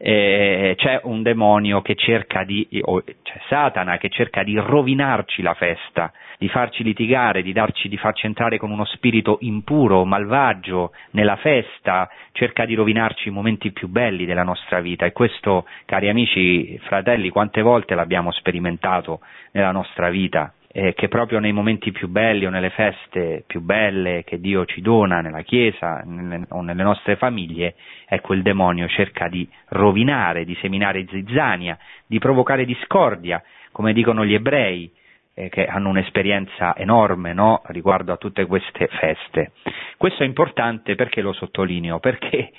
[0.01, 5.55] eh, c'è un demonio che cerca di, o c'è Satana che cerca di rovinarci la
[5.55, 11.37] festa, di farci litigare, di, darci, di farci entrare con uno spirito impuro, malvagio nella
[11.37, 15.05] festa, cerca di rovinarci i momenti più belli della nostra vita.
[15.05, 19.21] E questo, cari amici, fratelli, quante volte l'abbiamo sperimentato
[19.51, 24.23] nella nostra vita eh, che proprio nei momenti più belli o nelle feste più belle
[24.25, 27.75] che Dio ci dona nella Chiesa nelle, o nelle nostre famiglie,
[28.07, 33.43] ecco il demonio cerca di rovinare, di seminare zizzania, di provocare discordia,
[33.73, 34.93] come dicono gli ebrei,
[35.35, 37.63] eh, che hanno un'esperienza enorme no?
[37.67, 39.53] riguardo a tutte queste feste.
[39.97, 41.99] Questo è importante perché lo sottolineo?
[41.99, 42.51] Perché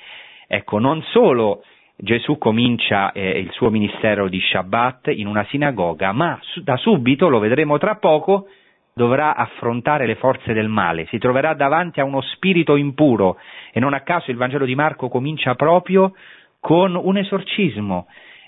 [0.47, 1.63] ecco, non solo
[2.01, 7.27] Gesù comincia eh, il suo ministero di Shabbat in una sinagoga, ma su, da subito,
[7.27, 8.47] lo vedremo tra poco,
[8.93, 13.37] dovrà affrontare le forze del male, si troverà davanti a uno spirito impuro
[13.73, 16.13] e non a caso il Vangelo di Marco comincia proprio
[16.61, 18.07] con un esorcismo,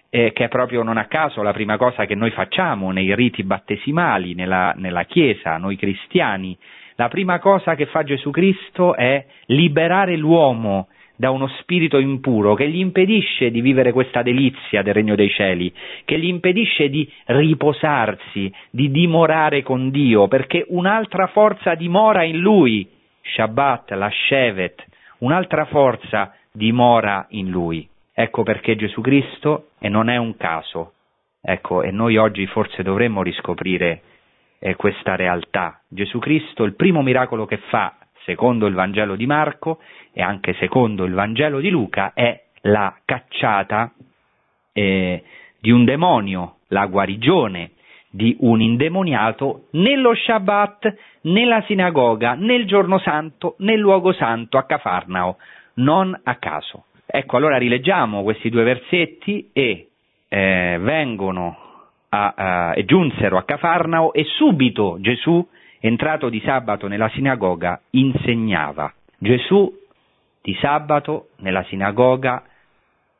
[0.09, 3.43] eh, che è proprio non a caso la prima cosa che noi facciamo nei riti
[3.43, 6.57] battesimali, nella, nella Chiesa, noi cristiani.
[6.95, 10.87] La prima cosa che fa Gesù Cristo è liberare l'uomo
[11.21, 15.71] da uno spirito impuro che gli impedisce di vivere questa delizia del regno dei cieli,
[16.03, 22.89] che gli impedisce di riposarsi, di dimorare con Dio, perché un'altra forza dimora in lui,
[23.21, 24.83] Shabbat, la Shevet,
[25.19, 27.87] un'altra forza dimora in lui.
[28.11, 30.93] Ecco perché Gesù Cristo, e non è un caso,
[31.39, 34.01] ecco, e noi oggi forse dovremmo riscoprire
[34.57, 35.81] eh, questa realtà.
[35.87, 37.95] Gesù Cristo, il primo miracolo che fa
[38.25, 39.79] secondo il Vangelo di Marco
[40.13, 43.91] e anche secondo il Vangelo di Luca, è la cacciata
[44.73, 45.23] eh,
[45.59, 47.71] di un demonio, la guarigione
[48.09, 55.37] di un indemoniato nello Shabbat, nella sinagoga, nel giorno santo, nel luogo santo a Cafarnao,
[55.75, 56.85] non a caso.
[57.05, 59.87] Ecco, allora rileggiamo questi due versetti e
[60.27, 61.57] eh, vengono
[62.09, 65.45] a, a, e giunsero a Cafarnao e subito Gesù
[65.81, 68.93] entrato di sabato nella sinagoga, insegnava.
[69.17, 69.71] Gesù
[70.41, 72.43] di sabato nella sinagoga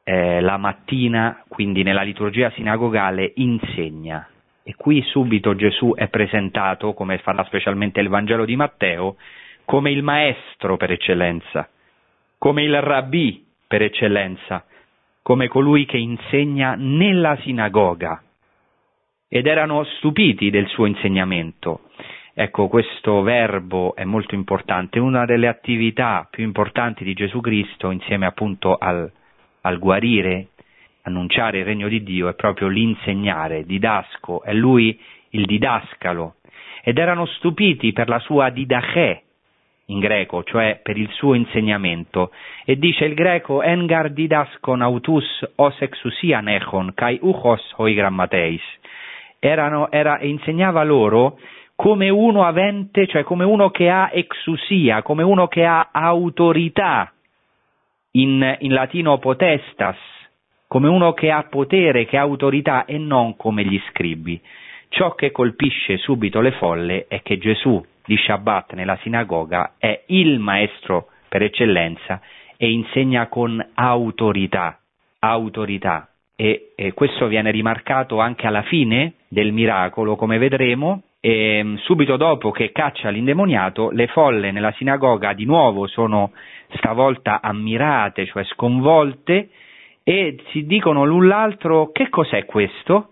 [0.03, 4.27] eh, la mattina, quindi nella liturgia sinagogale, insegna.
[4.63, 9.17] E qui subito Gesù è presentato, come farà specialmente il Vangelo di Matteo,
[9.65, 11.67] come il maestro per eccellenza,
[12.37, 14.65] come il rabbì per eccellenza,
[15.23, 18.21] come colui che insegna nella sinagoga.
[19.27, 21.81] Ed erano stupiti del suo insegnamento
[22.33, 28.25] Ecco, questo verbo è molto importante, una delle attività più importanti di Gesù Cristo insieme
[28.25, 29.11] appunto al,
[29.61, 30.47] al guarire,
[31.03, 34.97] annunciare il regno di Dio, è proprio l'insegnare, didasco, è lui
[35.31, 36.35] il didascalo.
[36.83, 39.23] Ed erano stupiti per la sua didache
[39.87, 42.31] in greco, cioè per il suo insegnamento.
[42.63, 45.25] E dice il greco, engar didaskon autus
[45.55, 48.61] os exusia nechon, kai uchos hoi grammateis.
[49.37, 51.37] Erano, era, insegnava loro
[51.81, 57.11] come uno avente, cioè come uno che ha exusia, come uno che ha autorità,
[58.11, 59.97] in, in latino potestas,
[60.67, 64.39] come uno che ha potere, che ha autorità e non come gli scribi.
[64.89, 70.37] Ciò che colpisce subito le folle è che Gesù di Shabbat nella sinagoga è il
[70.37, 72.21] maestro per eccellenza
[72.57, 74.77] e insegna con autorità,
[75.17, 76.09] autorità.
[76.35, 82.17] E, e questo viene rimarcato anche alla fine del miracolo, come vedremo, e mm, subito
[82.17, 86.31] dopo che caccia l'indemoniato, le folle nella sinagoga di nuovo sono
[86.77, 89.49] stavolta ammirate, cioè sconvolte,
[90.03, 93.07] e si dicono l'un l'altro che cos'è questo?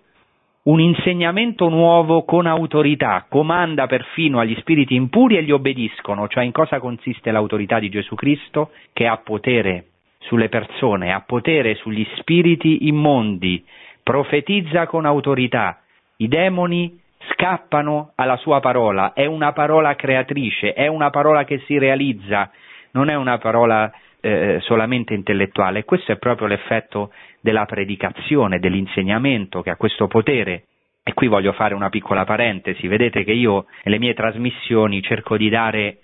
[0.62, 6.52] Un insegnamento nuovo con autorità, comanda perfino agli spiriti impuri e gli obbediscono, cioè in
[6.52, 8.72] cosa consiste l'autorità di Gesù Cristo?
[8.92, 9.86] Che ha potere
[10.20, 13.64] sulle persone, ha potere sugli spiriti immondi,
[14.04, 15.82] profetizza con autorità,
[16.18, 17.00] i demoni
[17.32, 22.50] scappano alla sua parola, è una parola creatrice, è una parola che si realizza,
[22.92, 23.92] non è una parola
[24.22, 25.86] eh, solamente intellettuale.
[25.86, 27.12] Questo è proprio l'effetto
[27.42, 30.64] della predicazione, dell'insegnamento che ha questo potere.
[31.04, 35.50] E qui voglio fare una piccola parentesi, vedete che io nelle mie trasmissioni cerco di
[35.50, 36.00] dare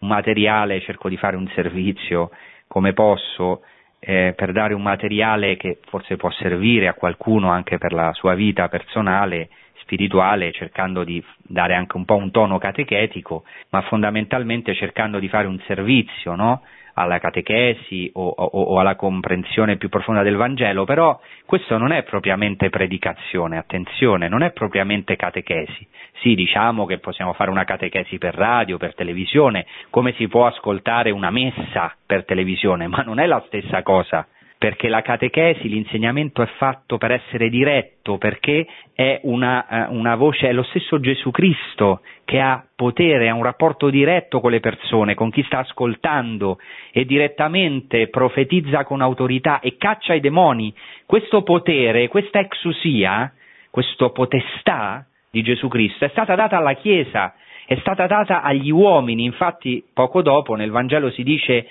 [0.00, 2.30] un materiale, cerco di fare un servizio
[2.66, 3.62] come posso,
[4.00, 8.34] eh, per dare un materiale che forse può servire a qualcuno anche per la sua
[8.34, 9.48] vita personale
[9.90, 15.48] spirituale cercando di dare anche un po' un tono catechetico, ma fondamentalmente cercando di fare
[15.48, 16.62] un servizio no?
[16.94, 22.04] alla catechesi o, o, o, alla comprensione più profonda del Vangelo, però questo non è
[22.04, 25.86] propriamente predicazione, attenzione, non è propriamente catechesi.
[26.20, 31.10] Sì, diciamo che possiamo fare una catechesi per radio, per televisione, come si può ascoltare
[31.10, 34.26] una messa per televisione, ma non è la stessa cosa
[34.60, 40.50] perché la catechesi, l'insegnamento è fatto per essere diretto, perché è una, eh, una, voce,
[40.50, 45.14] è lo stesso Gesù Cristo che ha potere, ha un rapporto diretto con le persone,
[45.14, 46.58] con chi sta ascoltando
[46.92, 50.74] e direttamente profetizza con autorità e caccia i demoni.
[51.06, 53.32] Questo potere, questa exusia,
[53.70, 57.32] questa potestà di Gesù Cristo è stata data alla Chiesa,
[57.64, 61.66] è stata data agli uomini, infatti poco dopo nel Vangelo si dice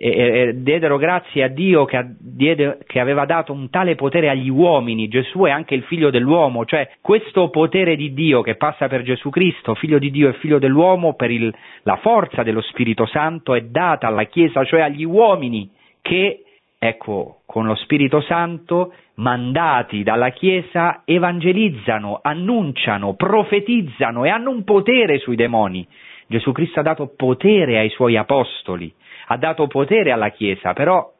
[0.00, 5.08] e, diedero grazie a Dio che, diede, che, aveva dato un tale potere agli uomini,
[5.08, 9.28] Gesù è anche il figlio dell'uomo, cioè questo potere di Dio che passa per Gesù
[9.30, 13.62] Cristo, figlio di Dio e figlio dell'uomo, per il, la forza dello Spirito Santo è
[13.62, 15.68] data alla Chiesa, cioè agli uomini
[16.00, 16.44] che,
[16.78, 25.18] ecco, con lo Spirito Santo, mandati dalla Chiesa, evangelizzano, annunciano, profetizzano e hanno un potere
[25.18, 25.84] sui demoni.
[26.28, 28.94] Gesù Cristo ha dato potere ai suoi apostoli
[29.30, 31.12] ha dato potere alla Chiesa, però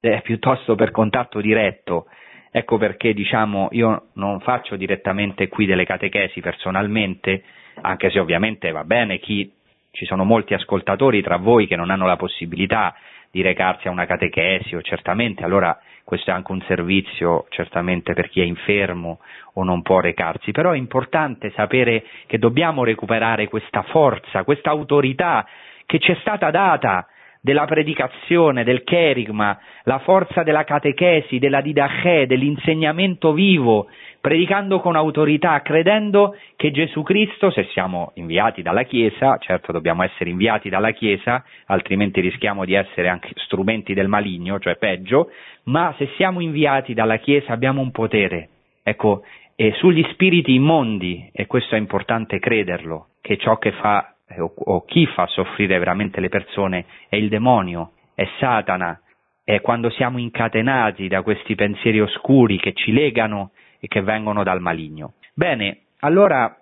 [0.00, 2.06] è piuttosto per contatto diretto.
[2.50, 7.42] Ecco perché diciamo io non faccio direttamente qui delle catechesi personalmente,
[7.80, 9.50] anche se ovviamente va bene chi
[9.92, 12.94] ci sono molti ascoltatori tra voi che non hanno la possibilità
[13.30, 18.28] di recarsi a una catechesi o certamente allora questo è anche un servizio certamente per
[18.28, 19.20] chi è infermo
[19.54, 25.46] o non può recarsi, però è importante sapere che dobbiamo recuperare questa forza, questa autorità
[25.86, 27.06] che ci è stata data
[27.44, 33.88] della predicazione, del cherigma, la forza della catechesi, della didache, dell'insegnamento vivo,
[34.20, 40.30] predicando con autorità, credendo che Gesù Cristo, se siamo inviati dalla Chiesa, certo dobbiamo essere
[40.30, 45.28] inviati dalla Chiesa, altrimenti rischiamo di essere anche strumenti del maligno, cioè peggio,
[45.64, 48.50] ma se siamo inviati dalla Chiesa abbiamo un potere.
[48.84, 49.24] Ecco,
[49.56, 54.84] e sugli spiriti immondi, e questo è importante crederlo, che ciò che fa o, o
[54.84, 59.00] chi fa soffrire veramente le persone è il demonio, è Satana,
[59.44, 64.60] è quando siamo incatenati da questi pensieri oscuri che ci legano e che vengono dal
[64.60, 65.14] maligno.
[65.34, 66.56] Bene, allora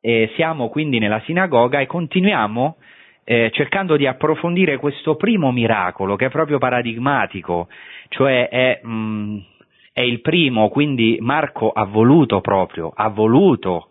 [0.00, 2.76] eh, siamo quindi nella sinagoga e continuiamo
[3.24, 7.68] eh, cercando di approfondire questo primo miracolo che è proprio paradigmatico,
[8.08, 9.38] cioè è, mh, mm,
[9.92, 13.88] è il primo, quindi Marco ha voluto proprio, ha voluto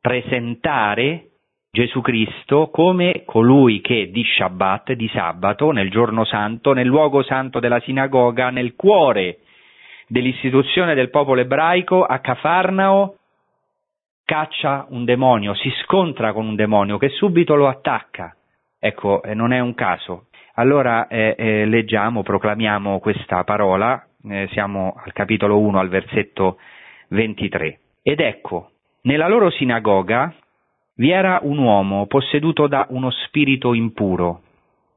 [0.00, 1.28] presentare
[1.74, 7.58] Gesù Cristo come colui che di Shabbat, di sabato, nel giorno santo, nel luogo santo
[7.58, 9.38] della sinagoga, nel cuore
[10.06, 13.16] dell'istituzione del popolo ebraico, a Cafarnao,
[14.24, 18.36] caccia un demonio, si scontra con un demonio che subito lo attacca.
[18.78, 20.26] Ecco, eh, non è un caso.
[20.54, 24.00] Allora eh, eh, leggiamo, proclamiamo questa parola,
[24.30, 26.58] eh, siamo al capitolo 1, al versetto
[27.08, 27.80] 23.
[28.00, 28.70] Ed ecco,
[29.02, 30.32] nella loro sinagoga
[30.96, 34.42] vi era un uomo posseduto da uno spirito impuro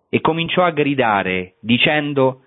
[0.09, 2.41] e cominciò a gridare dicendo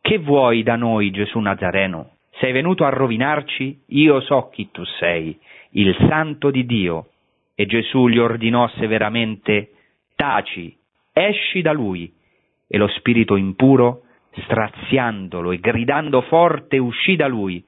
[0.00, 2.10] Che vuoi da noi, Gesù Nazareno?
[2.38, 3.82] Sei venuto a rovinarci?
[3.86, 5.38] Io so chi tu sei,
[5.70, 7.10] il santo di Dio.
[7.54, 9.70] E Gesù gli ordinò severamente
[10.14, 10.76] Taci,
[11.12, 12.12] esci da lui.
[12.68, 14.02] E lo spirito impuro,
[14.42, 17.64] straziandolo e gridando forte, uscì da lui.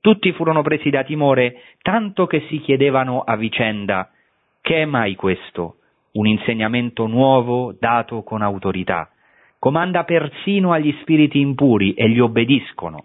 [0.00, 4.11] Tutti furono presi da timore, tanto che si chiedevano a vicenda
[4.62, 5.76] che è mai questo?
[6.12, 9.10] Un insegnamento nuovo dato con autorità.
[9.58, 13.04] Comanda persino agli spiriti impuri e gli obbediscono.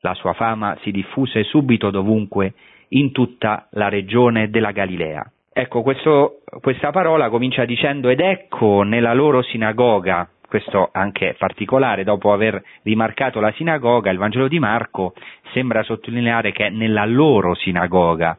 [0.00, 2.52] La sua fama si diffuse subito dovunque
[2.88, 5.24] in tutta la regione della Galilea.
[5.52, 12.32] Ecco, questo, questa parola comincia dicendo ed ecco nella loro sinagoga, questo anche particolare, dopo
[12.32, 15.14] aver rimarcato la sinagoga, il Vangelo di Marco
[15.52, 18.36] sembra sottolineare che è nella loro sinagoga,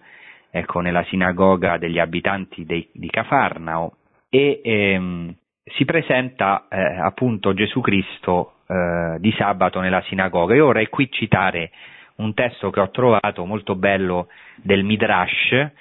[0.57, 3.97] ecco, nella sinagoga degli abitanti dei, di Cafarnao
[4.29, 5.35] e ehm,
[5.65, 10.55] si presenta eh, appunto Gesù Cristo eh, di sabato nella sinagoga.
[10.55, 11.71] Io vorrei qui citare
[12.17, 15.71] un testo che ho trovato molto bello del Midrash.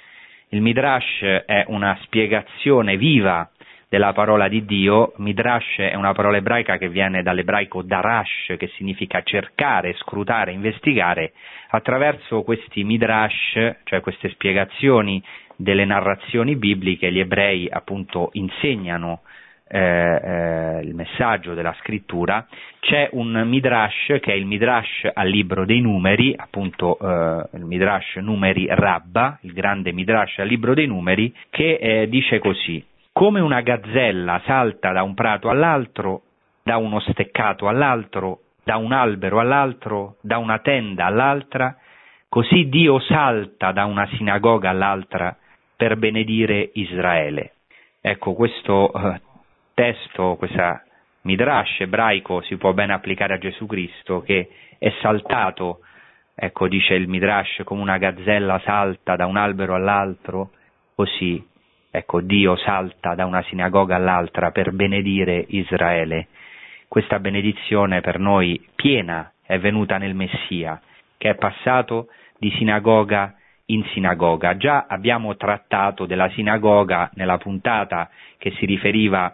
[0.49, 3.49] Il Midrash è una spiegazione viva
[3.95, 5.12] della parola di Dio.
[5.18, 11.32] Midrash è una parola ebraica che viene dall'ebraico darash, che significa cercare, scrutare, investigare.
[11.68, 15.22] Attraverso questi midrash, cioè queste spiegazioni
[15.55, 19.20] delle narrazioni bibliche, gli ebrei appunto insegnano
[19.68, 22.49] eh, eh, il messaggio della scrittura,
[22.80, 28.16] c'è un midrash che è il midrash al libro dei numeri, appunto eh, il midrash
[28.16, 32.84] numeri Rabba, il grande midrash al libro dei numeri, che eh, dice così,
[33.15, 36.23] come una gazzella salta da un prato all'altro,
[36.65, 41.77] da uno steccato all'altro, da un albero all'altro, da una tenda all'altra,
[42.29, 45.37] così Dio salta da una sinagoga all'altra
[45.77, 47.53] per benedire Israele.
[48.01, 49.21] Ecco, questo eh,
[49.75, 50.83] testo, questa
[51.21, 55.83] midrash ebraico si può ben applicare a Gesù Cristo che è saltato,
[56.35, 60.51] ecco dice il midrash, come una gazzella salta da un albero all'altro,
[60.97, 61.53] così
[61.97, 66.26] ecco Dio salta da una sinagoga all'altra per benedire Israele.
[66.88, 70.80] Questa benedizione per noi piena è venuta nel Messia,
[71.16, 73.36] che è passato di sinagoga
[73.66, 74.57] in sinagoga.
[74.57, 79.32] Già abbiamo trattato della sinagoga nella puntata che si riferiva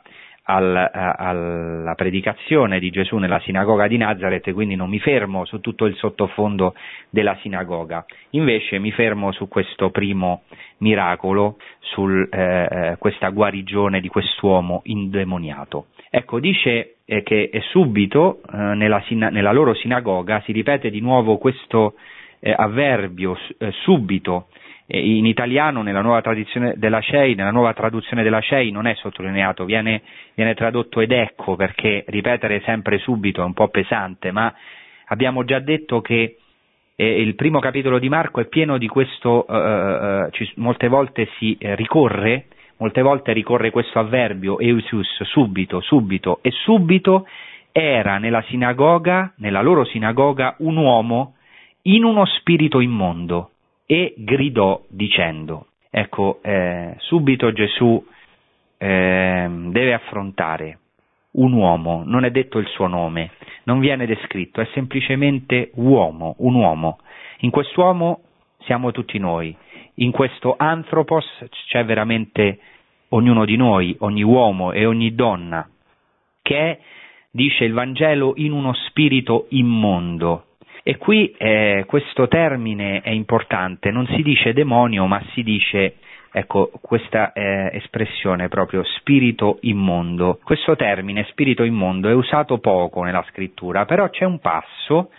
[0.51, 5.86] al, alla predicazione di Gesù nella sinagoga di Nazareth, quindi non mi fermo su tutto
[5.86, 6.74] il sottofondo
[7.09, 10.42] della sinagoga, invece mi fermo su questo primo
[10.78, 15.86] miracolo, su eh, eh, questa guarigione di quest'uomo indemoniato.
[16.11, 21.94] Ecco, dice eh, che subito eh, nella, nella, loro sinagoga si ripete di nuovo questo
[22.40, 24.48] eh, avverbio eh, subito
[24.93, 26.20] in italiano nella nuova,
[26.74, 30.03] della CEI, nella nuova traduzione della CEI non è sottolineato, viene,
[30.34, 34.53] viene, tradotto ed ecco perché ripetere sempre subito è un po' pesante, ma
[35.07, 36.38] abbiamo già detto che
[36.97, 40.88] eh, il primo capitolo di Marco è pieno di questo, eh, eh, eh ci, molte
[40.88, 42.47] volte si eh, ricorre,
[42.78, 47.28] molte volte ricorre questo avverbio eusius, subito, subito, e subito
[47.70, 51.34] era nella sinagoga, nella loro sinagoga, un uomo
[51.82, 53.51] in uno spirito immondo
[53.91, 58.01] e gridò dicendo, ecco, eh, subito Gesù
[58.78, 60.78] eh, deve affrontare
[61.32, 63.32] un uomo, non è detto il suo nome,
[63.64, 67.01] non viene descritto, è semplicemente uomo, un uomo.
[67.38, 68.20] In quest'uomo
[68.61, 69.57] siamo tutti noi,
[69.95, 71.26] in questo anthropos
[71.66, 72.61] c'è veramente
[73.09, 75.68] ognuno di noi, ogni uomo e ogni donna,
[76.43, 76.78] che è,
[77.32, 80.45] dice il Vangelo, in uno spirito immondo,
[80.83, 85.97] e qui eh, questo termine è importante, non si dice demonio, ma si dice
[86.33, 90.39] ecco, questa eh, espressione proprio spirito immondo.
[90.43, 95.11] Questo termine spirito immondo è usato poco nella scrittura, però c'è un passo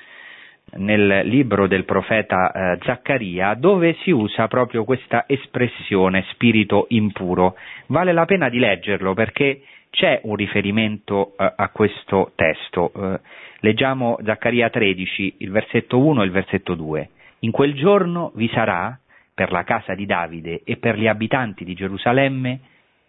[0.74, 7.56] nel libro del profeta eh, Zaccaria dove si usa proprio questa espressione spirito impuro.
[7.88, 12.92] Vale la pena di leggerlo perché c'è un riferimento eh, a questo testo.
[12.96, 13.20] Eh,
[13.64, 17.10] Leggiamo Zaccaria 13, il versetto 1 e il versetto 2.
[17.42, 18.98] In quel giorno vi sarà,
[19.36, 22.60] per la casa di Davide e per gli abitanti di Gerusalemme,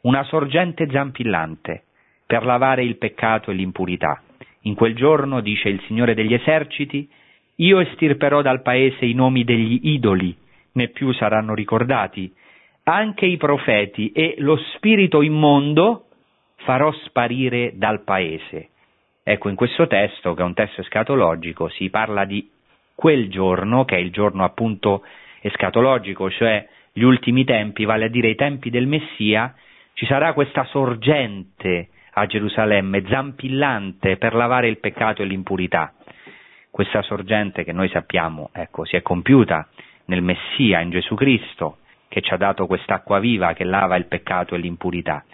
[0.02, 1.84] una sorgente zampillante,
[2.26, 4.22] per lavare il peccato e l'impurità.
[4.62, 7.08] In quel giorno, dice il Signore degli eserciti,
[7.56, 10.36] io estirperò dal paese i nomi degli idoli,
[10.72, 12.30] né più saranno ricordati.
[12.84, 16.08] Anche i profeti e lo spirito immondo
[16.64, 18.68] farò sparire dal paese.
[19.22, 22.50] Ecco, in questo testo, che è un testo escatologico, si parla di
[22.94, 25.04] quel giorno, che è il giorno appunto
[25.40, 29.54] escatologico, cioè gli ultimi tempi, vale a dire i tempi del Messia,
[29.94, 35.94] ci sarà questa sorgente a Gerusalemme, zampillante per lavare il peccato e l'impurità.
[36.70, 39.68] Questa sorgente che noi sappiamo, ecco, si è compiuta
[40.06, 44.54] nel Messia, in Gesù Cristo, che ci ha dato quest'acqua viva che lava il peccato
[44.54, 45.24] e l'impurità.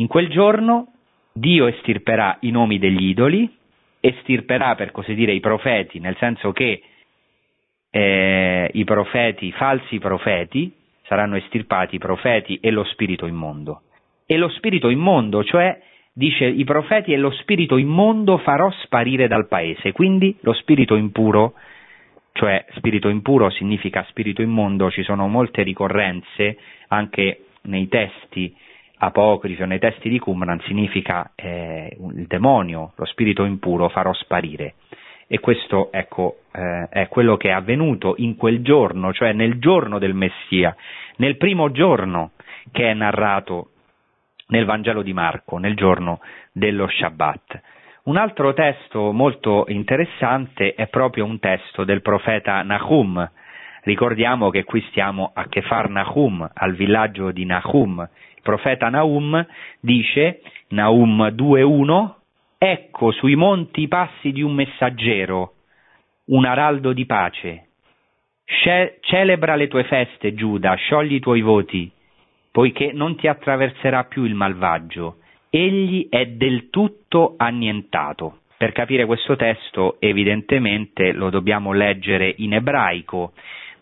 [0.00, 0.92] In quel giorno
[1.32, 3.50] Dio estirperà i nomi degli idoli,
[4.00, 6.82] estirperà per così dire i profeti, nel senso che
[7.90, 10.72] eh, i profeti, i falsi profeti,
[11.02, 13.82] saranno estirpati i profeti e lo spirito immondo.
[14.26, 15.80] E lo spirito immondo, cioè
[16.12, 21.54] dice i profeti e lo spirito immondo farò sparire dal paese, quindi lo spirito impuro,
[22.32, 26.56] cioè spirito impuro significa spirito immondo, ci sono molte ricorrenze
[26.88, 28.54] anche nei testi
[28.98, 34.74] apocrifi o nei testi di Qumran significa eh, il demonio, lo spirito impuro farò sparire.
[35.26, 39.98] E questo ecco, eh, è quello che è avvenuto in quel giorno, cioè nel giorno
[39.98, 40.74] del Messia,
[41.16, 42.30] nel primo giorno
[42.72, 43.70] che è narrato
[44.48, 46.20] nel Vangelo di Marco, nel giorno
[46.52, 47.60] dello Shabbat.
[48.04, 53.30] Un altro testo molto interessante è proprio un testo del profeta Nahum.
[53.82, 58.08] Ricordiamo che qui stiamo a Kefar Nahum, al villaggio di Nahum,
[58.42, 59.46] profeta Naum
[59.80, 62.14] dice, Naum 2.1,
[62.58, 65.54] ecco sui monti i passi di un messaggero,
[66.26, 67.66] un araldo di pace.
[68.44, 71.90] Ce- celebra le tue feste, Giuda, sciogli i tuoi voti,
[72.50, 75.18] poiché non ti attraverserà più il malvagio.
[75.50, 78.40] Egli è del tutto annientato.
[78.56, 83.32] Per capire questo testo, evidentemente lo dobbiamo leggere in ebraico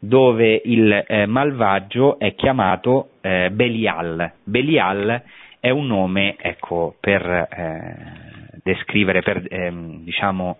[0.07, 4.33] dove il eh, malvagio è chiamato eh, Belial.
[4.45, 5.23] Belial
[5.59, 10.59] è un nome ecco, per eh, descrivere, per ehm, diciamo,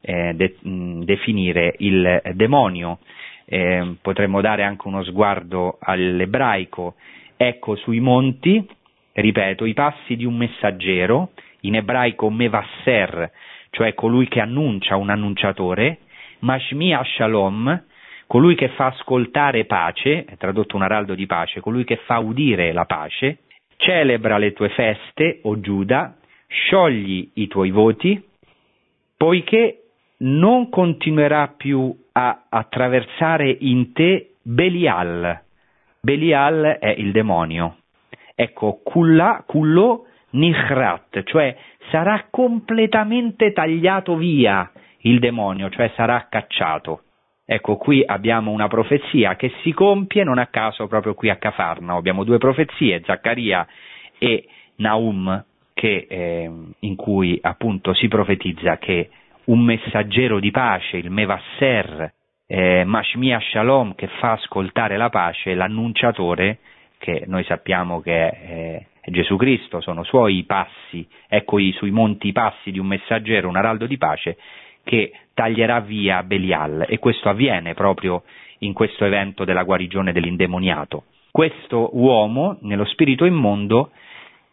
[0.00, 2.98] eh, de- definire il demonio.
[3.44, 6.94] Ehm, potremmo dare anche uno sguardo all'ebraico.
[7.36, 8.66] Ecco sui monti,
[9.12, 11.30] ripeto, i passi di un messaggero,
[11.60, 13.30] in ebraico mevasser,
[13.70, 15.98] cioè colui che annuncia un annunciatore,
[16.40, 17.84] Mashmia Shalom,
[18.28, 22.72] colui che fa ascoltare pace, è tradotto un araldo di pace, colui che fa udire
[22.72, 23.38] la pace,
[23.78, 26.14] celebra le tue feste, o Giuda,
[26.46, 28.22] sciogli i tuoi voti,
[29.16, 29.84] poiché
[30.18, 35.40] non continuerà più a attraversare in te Belial.
[36.00, 37.78] Belial è il demonio.
[38.34, 41.56] Ecco, kulla, kullo nichrat, cioè
[41.90, 44.70] sarà completamente tagliato via
[45.00, 47.04] il demonio, cioè sarà cacciato.
[47.50, 51.96] Ecco, qui abbiamo una profezia che si compie non a caso proprio qui a Cafarnao.
[51.96, 53.66] Abbiamo due profezie, Zaccaria
[54.18, 54.46] e
[54.76, 59.08] Naum, che, eh, in cui appunto si profetizza che
[59.44, 62.12] un messaggero di pace, il Mevasser,
[62.46, 66.58] eh, Mashmia Shalom, che fa ascoltare la pace, l'annunciatore,
[66.98, 72.30] che noi sappiamo che è, è Gesù Cristo, sono suoi passi, ecco i, sui monti
[72.30, 74.36] passi di un messaggero, un araldo di pace,
[74.84, 78.24] che taglierà via Belial e questo avviene proprio
[78.58, 81.04] in questo evento della guarigione dell'indemoniato.
[81.30, 83.92] Questo uomo, nello spirito immondo,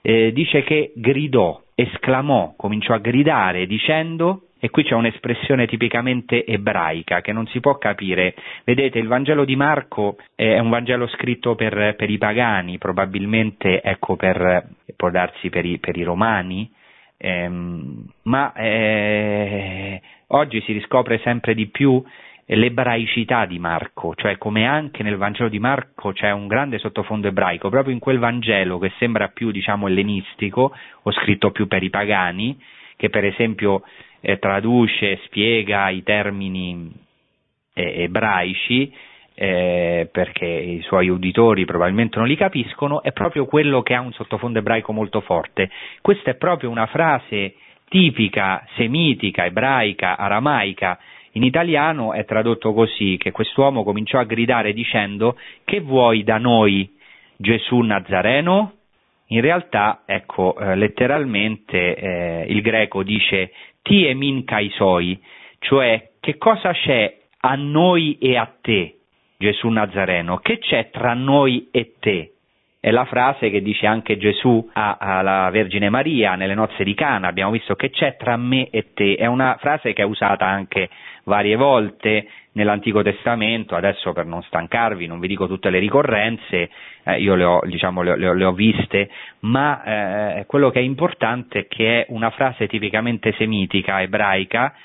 [0.03, 7.21] eh, dice che gridò, esclamò, cominciò a gridare dicendo e qui c'è un'espressione tipicamente ebraica
[7.21, 8.35] che non si può capire.
[8.63, 14.15] Vedete, il Vangelo di Marco è un Vangelo scritto per, per i pagani, probabilmente ecco,
[14.15, 16.69] per, può darsi per i, per i romani,
[18.23, 22.03] ma eh, oggi si riscopre sempre di più
[22.47, 27.69] l'ebraicità di Marco, cioè come anche nel Vangelo di Marco c'è un grande sottofondo ebraico,
[27.69, 32.57] proprio in quel Vangelo che sembra più diciamo ellenistico o scritto più per i pagani,
[32.95, 33.81] che per esempio
[34.21, 36.91] eh, traduce, spiega i termini
[37.73, 38.93] eh, ebraici,
[39.35, 44.13] eh, perché i suoi uditori probabilmente non li capiscono, è proprio quello che ha un
[44.13, 45.69] sottofondo ebraico molto forte.
[46.01, 47.55] Questa è proprio una frase
[47.89, 50.97] tipica, semitica, ebraica, aramaica,
[51.33, 56.89] in italiano è tradotto così, che quest'uomo cominciò a gridare dicendo che vuoi da noi
[57.35, 58.71] Gesù Nazareno?
[59.27, 65.21] In realtà, ecco, eh, letteralmente eh, il greco dice ti emin kaisoi,
[65.59, 68.95] cioè che cosa c'è a noi e a te,
[69.37, 70.37] Gesù Nazareno?
[70.37, 72.31] Che c'è tra noi e te?
[72.79, 77.49] È la frase che dice anche Gesù alla Vergine Maria nelle nozze di Cana, abbiamo
[77.49, 80.89] visto che c'è tra me e te, è una frase che è usata anche
[81.23, 86.69] varie volte nell'Antico Testamento, adesso per non stancarvi non vi dico tutte le ricorrenze,
[87.05, 89.09] eh, io le ho, diciamo, le, le, le ho, viste,
[89.39, 94.75] ma eh, quello che è importante è che è una frase tipicamente semitica, ebraica,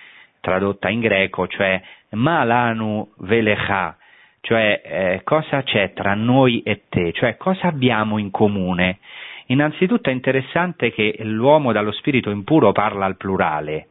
[0.40, 1.80] tradotta in greco, cioè
[2.12, 3.96] malanu velecha,
[4.40, 8.98] cioè eh, cosa c'è tra noi e te, cioè cosa abbiamo in comune.
[9.46, 13.88] Innanzitutto è interessante che l'uomo dallo spirito impuro parla al plurale,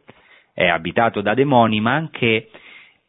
[0.53, 2.49] è abitato da demoni, ma anche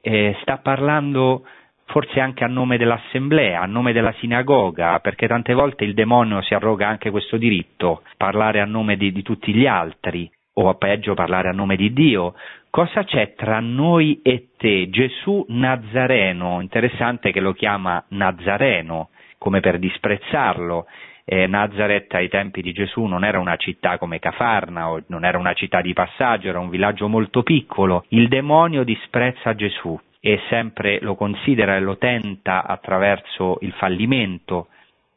[0.01, 1.45] eh, sta parlando
[1.87, 6.55] forse anche a nome dell'assemblea, a nome della sinagoga, perché tante volte il demonio si
[6.55, 11.15] arroga anche questo diritto, parlare a nome di, di tutti gli altri, o a peggio
[11.15, 12.35] parlare a nome di Dio.
[12.71, 14.89] Cosa c'è tra noi e te?
[14.91, 20.87] Gesù Nazareno, interessante che lo chiama Nazareno, come per disprezzarlo,
[21.25, 25.53] eh, Nazareth ai tempi di Gesù non era una città come Cafarna, non era una
[25.53, 28.05] città di passaggio, era un villaggio molto piccolo.
[28.09, 34.69] Il demonio disprezza Gesù e sempre lo considera e lo tenta attraverso il fallimento.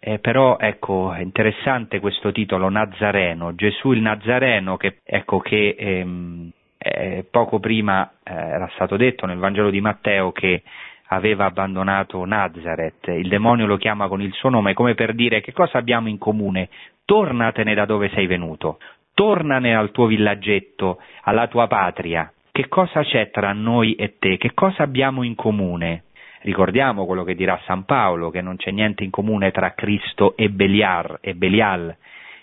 [0.05, 6.51] Eh, però ecco, è interessante questo titolo Nazareno, Gesù il Nazareno, che, ecco, che ehm,
[6.77, 10.61] eh, poco prima eh, era stato detto nel Vangelo di Matteo che
[11.07, 15.53] aveva abbandonato Nazareth, il demonio lo chiama con il suo nome come per dire che
[15.53, 16.67] cosa abbiamo in comune,
[17.05, 18.79] tornatene da dove sei venuto,
[19.13, 24.53] tornane al tuo villaggetto, alla tua patria, che cosa c'è tra noi e te, che
[24.53, 26.03] cosa abbiamo in comune?
[26.43, 30.49] Ricordiamo quello che dirà San Paolo, che non c'è niente in comune tra Cristo e
[30.49, 31.95] Beliar, e Belial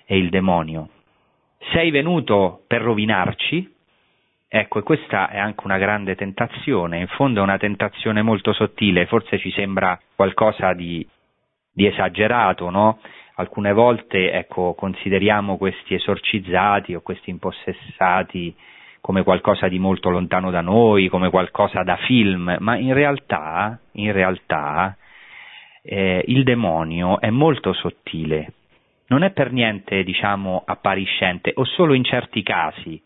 [0.07, 0.89] e il demonio.
[1.73, 3.77] Sei venuto per rovinarci,
[4.53, 9.07] Ecco, e questa è anche una grande tentazione, in fondo è una tentazione molto sottile,
[9.07, 11.07] forse ci sembra qualcosa di,
[11.73, 12.99] di esagerato, no?
[13.37, 18.53] Alcune volte, ecco, consideriamo questi esorcizzati o questi impossessati
[19.11, 24.13] come qualcosa di molto lontano da noi, come qualcosa da film, ma in realtà, in
[24.13, 24.97] realtà
[25.83, 28.53] eh, il demonio è molto sottile,
[29.09, 33.03] non è per niente, diciamo, appariscente o solo in certi casi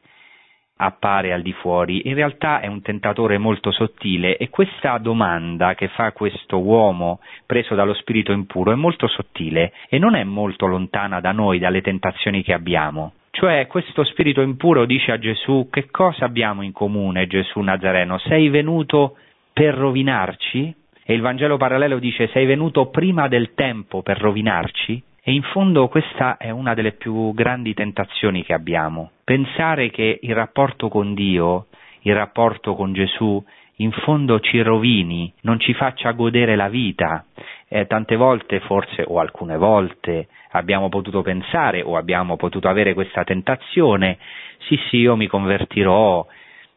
[0.77, 5.89] appare al di fuori, in realtà è un tentatore molto sottile e questa domanda che
[5.89, 11.21] fa questo uomo preso dallo spirito impuro è molto sottile e non è molto lontana
[11.21, 13.13] da noi, dalle tentazioni che abbiamo.
[13.35, 18.17] Cioè questo spirito impuro dice a Gesù che cosa abbiamo in comune Gesù Nazareno?
[18.19, 19.17] Sei venuto
[19.53, 20.73] per rovinarci?
[21.05, 25.03] E il Vangelo parallelo dice sei venuto prima del tempo per rovinarci?
[25.21, 29.11] E in fondo questa è una delle più grandi tentazioni che abbiamo.
[29.25, 31.67] Pensare che il rapporto con Dio,
[32.03, 33.45] il rapporto con Gesù,
[33.79, 37.25] in fondo ci rovini, non ci faccia godere la vita.
[37.69, 43.25] Eh, tante volte, forse, o alcune volte, abbiamo potuto pensare o abbiamo potuto avere questa
[43.25, 44.19] tentazione,
[44.67, 46.27] sì sì, io mi convertirò,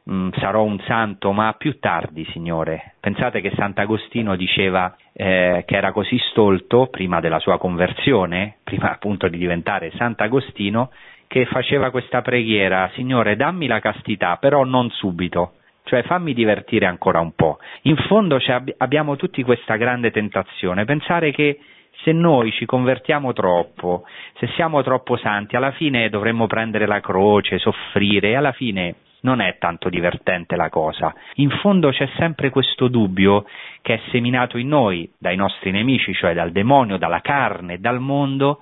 [0.03, 2.93] mh, mm, sarò un santo, ma più tardi, Signore.
[2.99, 9.27] Pensate che Sant'Agostino diceva eh, che era così stolto, prima della sua conversione, prima appunto
[9.27, 10.91] di diventare Sant'Agostino,
[11.27, 15.56] che faceva questa preghiera, Signore, dammi la castità, però non subito
[15.87, 17.57] cioè fammi divertire ancora un po'.
[17.83, 18.37] In fondo
[18.77, 21.59] abbiamo tutti questa grande tentazione, pensare che
[22.03, 24.03] se noi ci convertiamo troppo,
[24.37, 29.41] se siamo troppo santi, alla fine dovremmo prendere la croce, soffrire e alla fine non
[29.41, 31.13] è tanto divertente la cosa.
[31.35, 33.45] In fondo c'è sempre questo dubbio
[33.81, 38.61] che è seminato in noi dai nostri nemici, cioè dal demonio, dalla carne, dal mondo,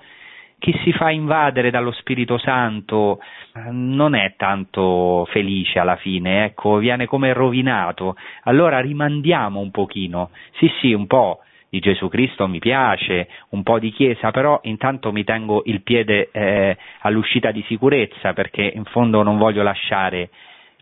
[0.58, 3.20] chi si fa invadere dallo Spirito Santo
[3.54, 8.16] eh, non è tanto felice alla fine, ecco, viene come rovinato.
[8.44, 10.30] Allora rimandiamo un pochino.
[10.58, 15.12] Sì, sì, un po' di Gesù Cristo mi piace, un po' di Chiesa, però intanto
[15.12, 20.30] mi tengo il piede eh, all'uscita di sicurezza perché in fondo non voglio lasciare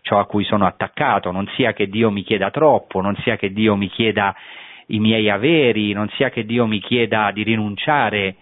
[0.01, 3.51] ciò a cui sono attaccato, non sia che Dio mi chieda troppo, non sia che
[3.51, 4.35] Dio mi chieda
[4.87, 8.35] i miei averi, non sia che Dio mi chieda di rinunciare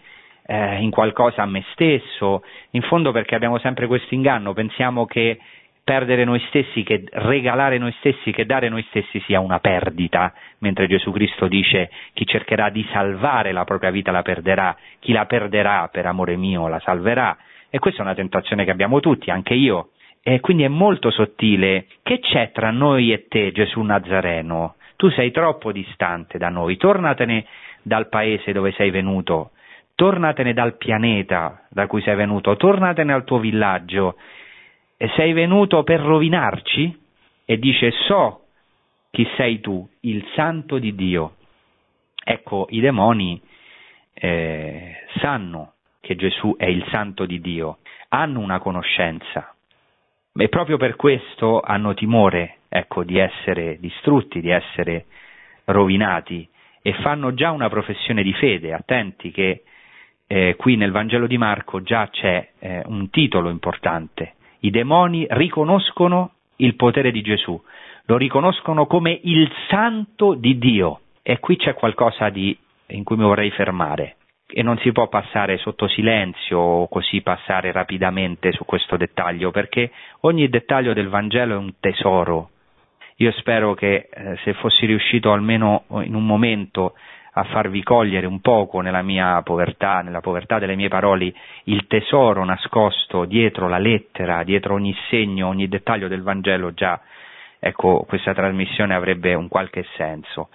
[0.45, 5.39] eh, in qualcosa a me stesso, in fondo perché abbiamo sempre questo inganno, pensiamo che
[5.83, 10.87] perdere noi stessi, che regalare noi stessi, che dare noi stessi sia una perdita, mentre
[10.87, 15.89] Gesù Cristo dice chi cercherà di salvare la propria vita la perderà, chi la perderà
[15.91, 17.37] per amore mio la salverà.
[17.69, 19.89] E questa è una tentazione che abbiamo tutti, anche io.
[20.21, 21.87] E quindi è molto sottile.
[22.01, 24.75] Che c'è tra noi e te, Gesù Nazareno?
[24.95, 27.45] Tu sei troppo distante da noi, tornatene
[27.81, 29.51] dal paese dove sei venuto,
[29.95, 34.17] tornatene dal pianeta da cui sei venuto, tornatene al tuo villaggio
[34.97, 37.01] e sei venuto per rovinarci?
[37.45, 38.45] E dice so
[39.11, 41.35] chi sei tu, il santo di Dio.
[42.23, 43.39] Ecco, i demoni
[44.13, 47.79] eh, sanno che Gesù è il santo di Dio,
[48.09, 49.53] hanno una conoscenza
[50.35, 55.05] e proprio per questo hanno timore ecco, di essere distrutti, di essere
[55.65, 56.47] rovinati
[56.81, 58.73] e fanno già una professione di fede.
[58.73, 59.63] Attenti che
[60.34, 64.34] eh, qui nel Vangelo di Marco già c'è eh, un titolo importante.
[64.61, 67.61] I demoni riconoscono il potere di Gesù,
[68.05, 71.01] lo riconoscono come il santo di Dio.
[71.21, 72.57] E qui c'è qualcosa di,
[72.88, 74.15] in cui mi vorrei fermare.
[74.47, 79.91] E non si può passare sotto silenzio o così passare rapidamente su questo dettaglio, perché
[80.21, 82.49] ogni dettaglio del Vangelo è un tesoro.
[83.17, 86.93] Io spero che eh, se fossi riuscito almeno in un momento
[87.34, 91.34] a farvi cogliere un poco nella mia povertà, nella povertà delle mie parole,
[91.65, 96.99] il tesoro nascosto dietro la lettera, dietro ogni segno, ogni dettaglio del Vangelo, già
[97.59, 100.49] ecco, questa trasmissione avrebbe un qualche senso.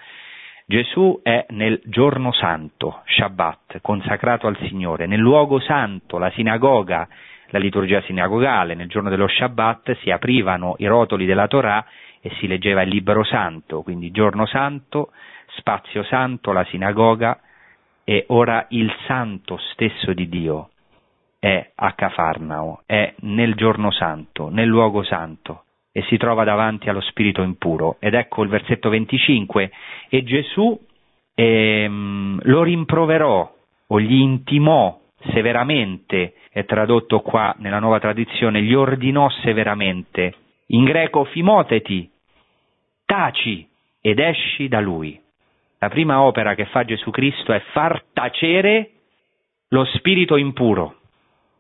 [0.67, 7.09] Gesù è nel giorno santo, Shabbat, consacrato al Signore, nel luogo santo, la sinagoga,
[7.47, 11.83] la liturgia sinagogale, nel giorno dello Shabbat si aprivano i rotoli della Torah
[12.21, 15.13] e si leggeva il libro santo, quindi giorno santo,
[15.59, 17.39] spazio santo, la sinagoga,
[18.05, 20.71] e ora il santo stesso di Dio
[21.39, 27.01] è a Cafarnao, è nel giorno santo, nel luogo santo, e si trova davanti allo
[27.03, 27.97] spirito impuro.
[28.01, 29.71] Ed ecco il versetto 25,
[30.09, 30.79] e Gesù
[31.35, 33.55] ehm, lo rimproverò
[33.89, 34.99] o gli intimò
[35.33, 40.35] severamente, è tradotto qua nella nuova tradizione, gli ordinò severamente,
[40.69, 42.11] in greco fimoteti,
[43.05, 43.69] taci
[44.01, 45.21] ed esci da lui.
[45.81, 48.91] La prima opera che fa Gesù Cristo è far tacere
[49.69, 50.97] lo spirito impuro.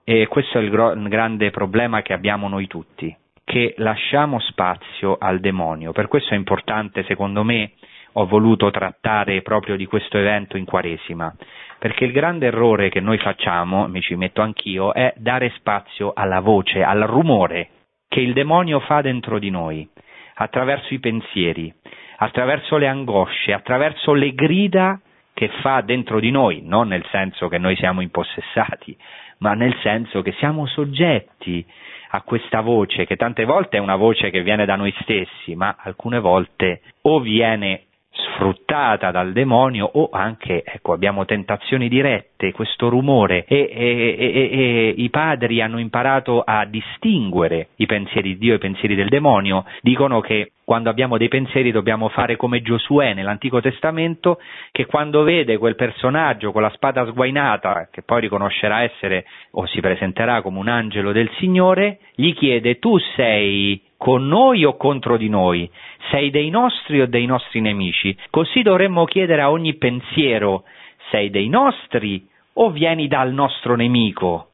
[0.04, 3.14] E questo è il, gro- grande problema che abbiamo noi tutti,
[3.44, 5.92] che lasciamo spazio al demonio.
[5.92, 7.72] Per questo è importante, secondo me,
[8.12, 11.32] ho voluto trattare proprio di questo evento in Quaresima,
[11.78, 16.40] perché il grande errore che noi facciamo, mi ci metto anch'io, è dare spazio alla
[16.40, 17.68] voce, al rumore
[18.08, 19.86] che il demonio fa dentro di noi,
[20.34, 21.72] attraverso i pensieri,
[22.20, 25.00] attraverso le angosce, attraverso le grida
[25.32, 28.96] che fa dentro di noi, non nel senso che noi siamo impossessati,
[29.38, 31.64] ma nel senso che siamo soggetti
[32.10, 35.76] a questa voce, che tante volte è una voce che viene da noi stessi, ma
[35.78, 37.87] alcune volte o viene
[38.18, 44.94] sfruttata dal demonio o anche ecco, abbiamo tentazioni dirette, questo rumore e, e, e, e,
[44.96, 49.64] i padri hanno imparato a distinguere i pensieri di Dio e i pensieri del demonio,
[49.80, 54.38] dicono che quando abbiamo dei pensieri dobbiamo fare come Giosuè nell'Antico Testamento,
[54.70, 59.80] che quando vede quel personaggio con la spada sguainata, che poi riconoscerà essere o si
[59.80, 65.28] presenterà come un angelo del Signore, gli chiede tu sei con noi o contro di
[65.28, 65.68] noi?
[66.10, 68.16] Sei dei nostri o dei nostri nemici?
[68.30, 70.64] Così dovremmo chiedere a ogni pensiero,
[71.10, 74.50] sei dei nostri o vieni dal nostro nemico?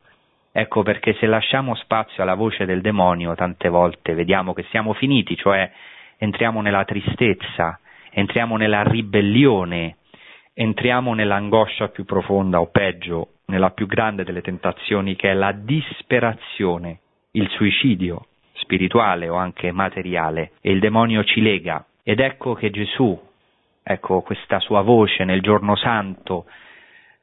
[0.51, 5.37] Ecco perché se lasciamo spazio alla voce del demonio, tante volte vediamo che siamo finiti,
[5.37, 5.71] cioè
[6.17, 7.79] entriamo nella tristezza,
[8.11, 9.97] entriamo nella ribellione,
[10.55, 17.01] entriamo nell'angoscia più profonda o peggio, nella più grande delle tentazioni che è la disperazione,
[17.33, 18.29] il suicidio
[18.65, 21.85] spirituale o anche materiale e il demonio ci lega.
[22.03, 23.19] Ed ecco che Gesù,
[23.83, 26.47] ecco questa sua voce nel giorno santo,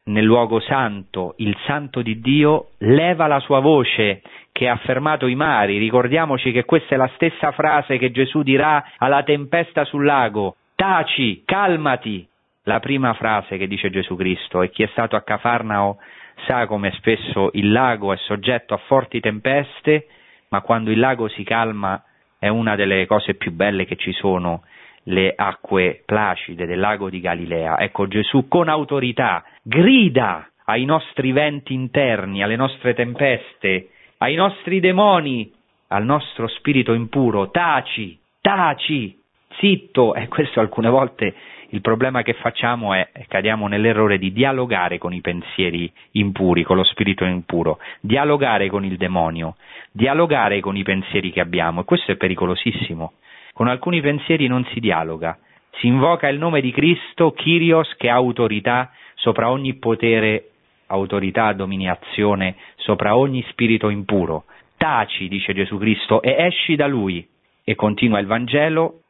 [0.04, 4.22] nel luogo santo, il santo di Dio leva la sua voce
[4.52, 5.78] che ha fermato i mari.
[5.78, 10.56] Ricordiamoci che questa è la stessa frase che Gesù dirà alla tempesta sul lago.
[10.76, 12.28] Taci, calmati.
[12.66, 15.98] La prima frase che dice Gesù Cristo e chi è stato a Cafarnao
[16.46, 20.08] sa come spesso il lago è soggetto a forti tempeste
[20.52, 22.04] ma quando il lago si calma
[22.38, 24.64] è una delle cose più belle che ci sono,
[25.04, 27.80] le acque placide del lago di Galilea.
[27.80, 35.52] Ecco Gesù con autorità grida ai nostri venti interni, alle nostre tempeste, ai nostri demoni,
[35.88, 39.18] al nostro spirito impuro, taci, taci,
[39.58, 41.34] zitto, e questo alcune volte
[41.72, 46.84] il problema che facciamo è cadiamo nell'errore di dialogare con i pensieri impuri, con lo
[46.84, 49.56] spirito impuro, dialogare con il demonio,
[49.92, 53.14] dialogare con i pensieri che abbiamo e questo è pericolosissimo.
[53.54, 55.38] Con alcuni pensieri non si dialoga,
[55.80, 60.50] si invoca il nome di Cristo, Kyrios, che ha autorità sopra ogni potere,
[60.88, 64.44] autorità, dominazione, sopra ogni spirito impuro.
[64.76, 67.26] Taci, dice Gesù Cristo, e esci da lui.
[67.64, 69.02] E continua il Vangelo,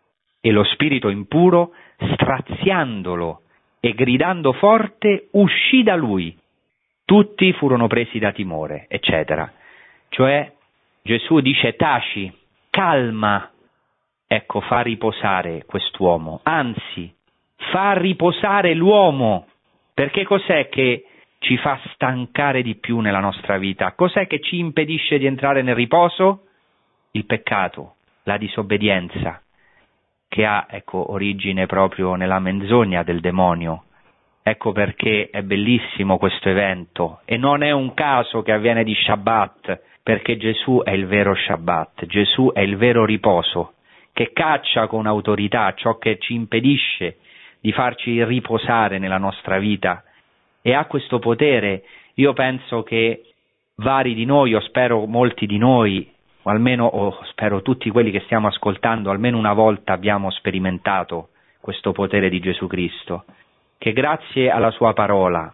[0.42, 1.72] e lo spirito impuro
[2.14, 3.42] straziandolo
[3.80, 6.38] e gridando forte, uscì da lui.
[7.06, 9.52] Tutti furono presi da timore, eccetera.
[10.10, 10.52] Cioè
[11.04, 12.32] Gesù dice taci,
[12.70, 13.52] calma,
[14.28, 17.14] ecco, fa riposare quest'uomo, anzi,
[17.72, 19.48] fa riposare l'uomo,
[19.94, 21.06] perché cos'è che
[21.40, 23.94] ci fa stancare di più nella nostra vita?
[23.94, 26.46] Cos'è che ci impedisce di entrare nel riposo?
[27.12, 29.42] Il peccato, la disobbedienza,
[30.32, 33.84] che ha ecco, origine proprio nella menzogna del demonio.
[34.42, 39.82] Ecco perché è bellissimo questo evento e non è un caso che avviene di Shabbat,
[40.02, 43.74] perché Gesù è il vero Shabbat, Gesù è il vero riposo,
[44.14, 47.18] che caccia con autorità ciò che ci impedisce
[47.60, 50.02] di farci riposare nella nostra vita
[50.62, 51.84] e ha questo potere.
[52.16, 53.34] Io penso che
[53.76, 56.10] vari di noi, o spero molti di noi,
[56.44, 61.30] o almeno o spero tutti quelli che stiamo ascoltando, almeno una volta abbiamo sperimentato
[61.60, 63.26] questo potere di Gesù Cristo,
[63.78, 65.54] che grazie alla sua parola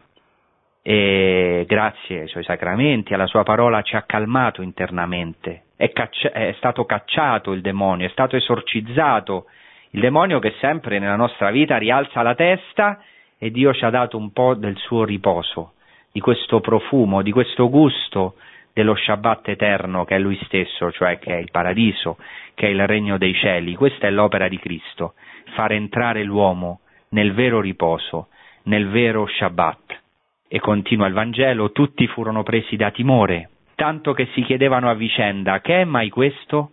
[0.82, 6.54] e grazie ai suoi sacramenti, alla sua parola ci ha calmato internamente, è, caccia- è
[6.58, 9.46] stato cacciato il demonio, è stato esorcizzato.
[9.92, 13.02] Il demonio che sempre nella nostra vita rialza la testa
[13.38, 15.74] e Dio ci ha dato un po' del suo riposo,
[16.12, 18.36] di questo profumo, di questo gusto
[18.78, 22.20] dello Shabbat eterno che è Lui stesso, cioè che è il paradiso,
[22.54, 23.74] che è il regno dei cieli.
[23.74, 25.16] Questa è l'opera di Cristo,
[25.56, 28.28] far entrare l'uomo nel vero riposo,
[28.66, 30.02] nel vero Shabbat.
[30.48, 35.60] E continua il Vangelo, tutti furono presi da timore, tanto che si chiedevano a vicenda,
[35.60, 36.70] che è mai questo?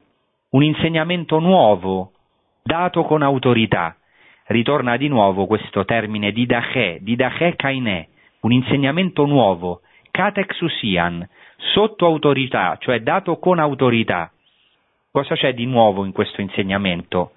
[0.51, 2.13] Un insegnamento nuovo,
[2.63, 3.97] dato con autorità.
[4.49, 8.09] Ritorna di nuovo questo termine didache, didache kainè,
[8.41, 9.81] un insegnamento nuovo,
[10.11, 11.27] katexusian,
[11.73, 14.31] sotto autorità, cioè dato con autorità.
[15.11, 17.33] Cosa c'è di nuovo in questo insegnamento?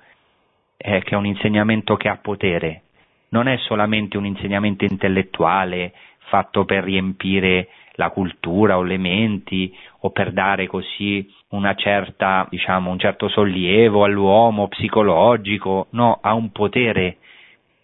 [0.78, 2.84] Eh, che è un insegnamento che ha potere,
[3.30, 5.93] non è solamente un insegnamento intellettuale
[6.28, 12.91] fatto per riempire la cultura o le menti o per dare così una certa, diciamo,
[12.91, 17.17] un certo sollievo all'uomo psicologico, no, ha un potere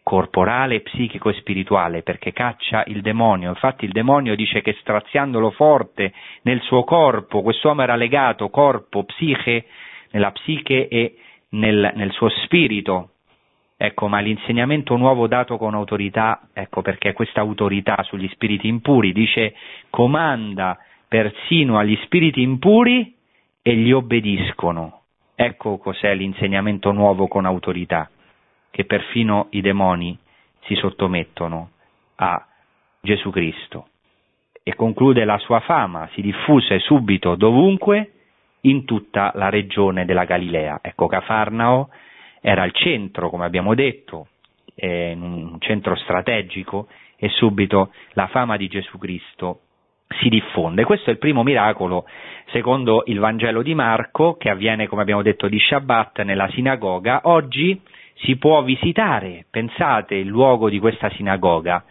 [0.04, 3.49] corporale, psichico e spirituale, perché caccia il demonio.
[3.49, 9.66] Infatti il demonio dice che straziandolo forte nel suo corpo, quest'uomo era legato corpo, psiche,
[10.12, 11.16] nella psiche e
[11.51, 13.10] nel, nel suo spirito.
[13.78, 19.56] Ecco, ma l'insegnamento nuovo dato con autorità, ecco perché questa autorità sugli spiriti impuri dice
[19.89, 20.78] comanda
[21.08, 23.16] persino agli spiriti impuri
[23.62, 25.01] e gli obbediscono.
[25.36, 28.10] Ecco cos'è l'insegnamento nuovo con autorità
[28.74, 30.17] che perfino i demoni
[30.61, 31.69] si sottomettono
[32.15, 32.43] a
[32.99, 33.89] Gesù Cristo.
[34.63, 38.13] E conclude la sua fama, si diffuse subito dovunque
[38.61, 40.80] in tutta la regione della Galilea.
[40.82, 41.89] Ecco, Cafarnao
[42.41, 44.30] era il centro, come abbiamo detto,
[44.74, 49.59] eh, un centro strategico e subito la fama di Gesù Cristo
[50.19, 50.84] si diffonde.
[50.84, 52.07] Questo è il primo miracolo,
[52.47, 57.21] secondo il Vangelo di Marco, che avviene, come abbiamo detto, di Shabbat nella sinagoga.
[57.26, 57.80] Oggi
[58.24, 61.84] si può visitare, pensate, il luogo di questa sinagoga.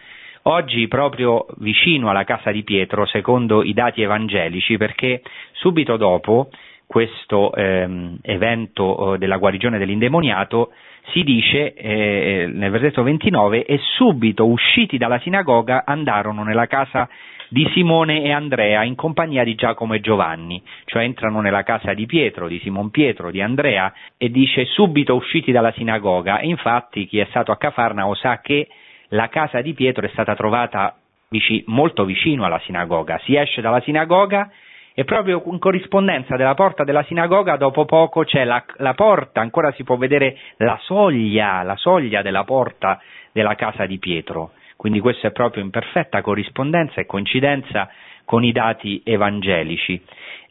[0.45, 5.23] Oggi proprio vicino alla casa di Pietro, secondo i dati evangelici, perché
[5.53, 6.49] subito dopo
[6.87, 10.73] questo ehm, evento eh, della guarigione dell'indemoniato
[11.11, 17.09] si dice eh, nel versetto 29 e subito usciti dalla sinagoga andarono nella casa
[17.53, 22.07] di Simone e Andrea in compagnia di Giacomo e Giovanni, cioè entrano nella casa di
[22.07, 27.19] Pietro, di Simon Pietro, di Andrea e dice subito usciti dalla sinagoga e infatti chi
[27.19, 28.69] è stato a Cafarnao sa che
[29.09, 30.97] la casa di Pietro è stata trovata
[31.29, 34.51] vici, molto vicino alla sinagoga, si esce dalla sinagoga
[34.95, 39.71] e proprio in corrispondenza della porta della sinagoga dopo poco c'è la, la porta, ancora
[39.73, 42.99] si può vedere la soglia, la soglia della porta
[43.31, 44.53] della casa di Pietro.
[44.83, 47.89] Quindi questo è proprio in perfetta corrispondenza e coincidenza
[48.25, 50.03] con i dati evangelici.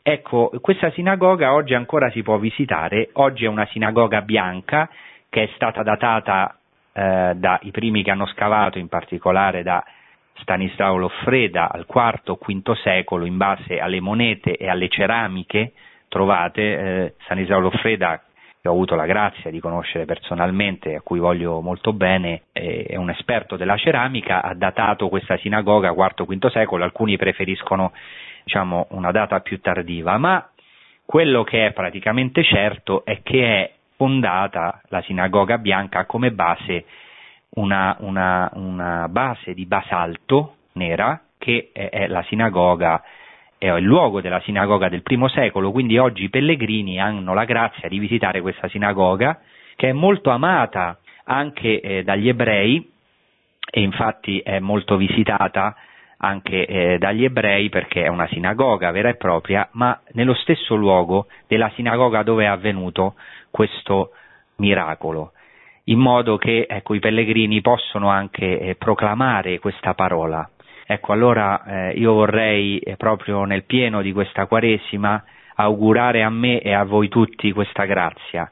[0.01, 4.89] Ecco, questa sinagoga oggi ancora si può visitare, oggi è una sinagoga bianca
[5.27, 6.55] che è stata datata
[6.93, 9.83] eh, dai primi che hanno scavato, in particolare da
[10.35, 15.73] Stanislao Loffreda al IV V secolo in base alle monete e alle ceramiche
[16.07, 16.61] trovate.
[16.61, 18.23] Eh, Stanislao Loffreda
[18.61, 23.09] che ho avuto la grazia di conoscere personalmente, a cui voglio molto bene, è un
[23.09, 27.91] esperto della ceramica, ha datato questa sinagoga IV-V secolo, alcuni preferiscono
[28.43, 30.47] diciamo, una data più tardiva, ma
[31.03, 36.85] quello che è praticamente certo è che è fondata la sinagoga bianca come base
[37.55, 43.03] una, una, una base di basalto nera che è, è la sinagoga
[43.61, 47.87] è il luogo della sinagoga del primo secolo, quindi oggi i pellegrini hanno la grazia
[47.87, 49.39] di visitare questa sinagoga
[49.75, 52.89] che è molto amata anche eh, dagli ebrei
[53.71, 55.75] e infatti è molto visitata
[56.17, 61.27] anche eh, dagli ebrei perché è una sinagoga vera e propria, ma nello stesso luogo
[61.45, 63.13] della sinagoga dove è avvenuto
[63.51, 64.13] questo
[64.55, 65.33] miracolo,
[65.83, 70.49] in modo che ecco, i pellegrini possono anche eh, proclamare questa parola.
[70.91, 75.23] Ecco, allora eh, io vorrei eh, proprio nel pieno di questa Quaresima
[75.55, 78.51] augurare a me e a voi tutti questa grazia,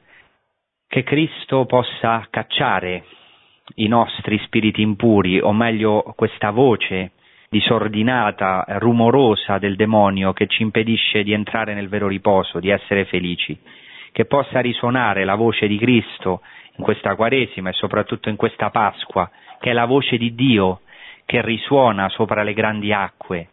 [0.87, 3.03] che Cristo possa cacciare
[3.75, 7.11] i nostri spiriti impuri, o meglio questa voce
[7.49, 13.59] disordinata, rumorosa del demonio che ci impedisce di entrare nel vero riposo, di essere felici,
[14.13, 16.39] che possa risuonare la voce di Cristo
[16.77, 19.29] in questa Quaresima e soprattutto in questa Pasqua,
[19.59, 20.79] che è la voce di Dio
[21.29, 23.49] che risuona sopra le grandi acque,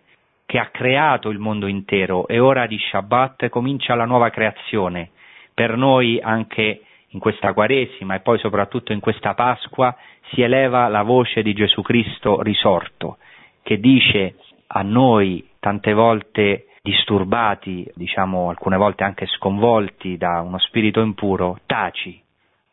[0.47, 5.11] che ha creato il mondo intero e ora di Shabbat comincia la nuova creazione.
[5.53, 9.95] Per noi anche in questa Quaresima e poi soprattutto in questa Pasqua
[10.31, 13.18] si eleva la voce di Gesù Cristo risorto,
[13.62, 14.37] che dice
[14.68, 22.18] a noi tante volte disturbati, diciamo alcune volte anche sconvolti da uno spirito impuro, taci,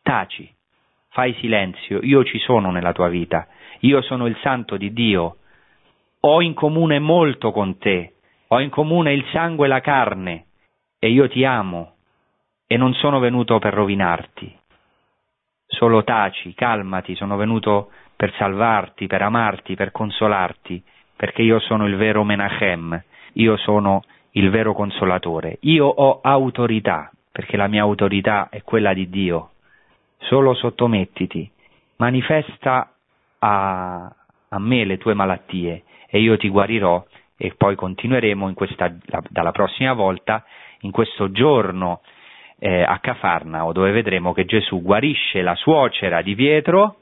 [0.02, 0.50] taci,
[1.10, 3.48] fai silenzio, io ci sono nella tua vita,
[3.84, 5.38] io sono il santo di Dio,
[6.20, 8.14] ho in comune molto con te,
[8.48, 10.46] ho in comune il sangue e la carne,
[11.00, 11.96] e io ti amo,
[12.66, 14.58] e non sono venuto per rovinarti.
[15.66, 20.82] Solo taci, calmati, sono venuto per salvarti, per amarti, per consolarti,
[21.16, 23.04] perché io sono il vero Menachem,
[23.34, 25.58] io sono il vero consolatore.
[25.62, 29.52] Io ho autorità, perché la mia autorità è quella di Dio.
[30.20, 31.50] Solo sottomettiti,
[31.98, 32.93] manifesta
[33.44, 34.16] a,
[34.50, 37.04] a me le tue malattie e io ti guarirò
[37.36, 40.46] e poi continueremo questa, la, dalla prossima volta
[40.82, 42.02] in questo giorno
[42.60, 46.98] eh, a Cafarnao dove vedremo che Gesù guarisce la suocera di Pietro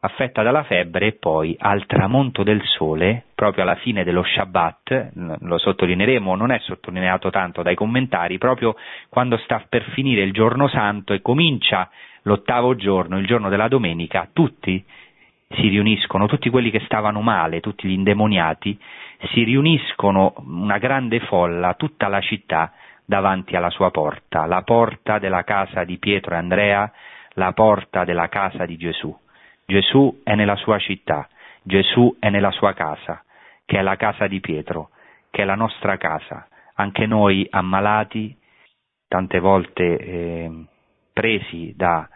[0.00, 5.10] affetta dalla febbre e poi al tramonto del sole, proprio alla fine dello Shabbat,
[5.40, 8.76] lo sottolineeremo, non è sottolineato tanto dai commentari, proprio
[9.08, 11.90] quando sta per finire il giorno santo e comincia
[12.22, 14.84] l'ottavo giorno, il giorno della domenica, tutti
[15.48, 18.78] si riuniscono, tutti quelli che stavano male, tutti gli indemoniati,
[19.32, 22.72] si riuniscono una grande folla, tutta la città,
[23.04, 26.92] davanti alla sua porta, la porta della casa di Pietro e Andrea,
[27.34, 29.16] la porta della casa di Gesù.
[29.64, 31.28] Gesù è nella sua città,
[31.62, 33.22] Gesù è nella sua casa,
[33.64, 34.90] che è la casa di Pietro,
[35.30, 36.48] che è la nostra casa.
[36.74, 38.36] Anche noi ammalati,
[39.08, 40.50] tante volte eh,
[41.12, 42.08] presi da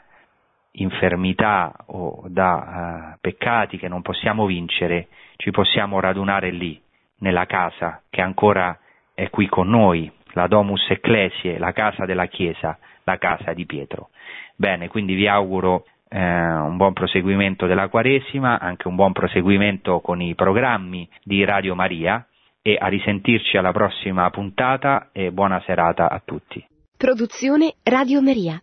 [0.73, 6.81] infermità o da uh, peccati che non possiamo vincere, ci possiamo radunare lì,
[7.21, 8.79] nella casa che ancora
[9.15, 14.11] è qui con noi, la Domus Ecclesiae, la casa della Chiesa, la casa di Pietro.
[14.57, 20.21] Bene, quindi vi auguro eh, un buon proseguimento della Quaresima, anche un buon proseguimento con
[20.21, 22.25] i programmi di Radio Maria
[22.63, 26.65] e a risentirci alla prossima puntata e buona serata a tutti.
[26.97, 28.63] Produzione Radio Maria.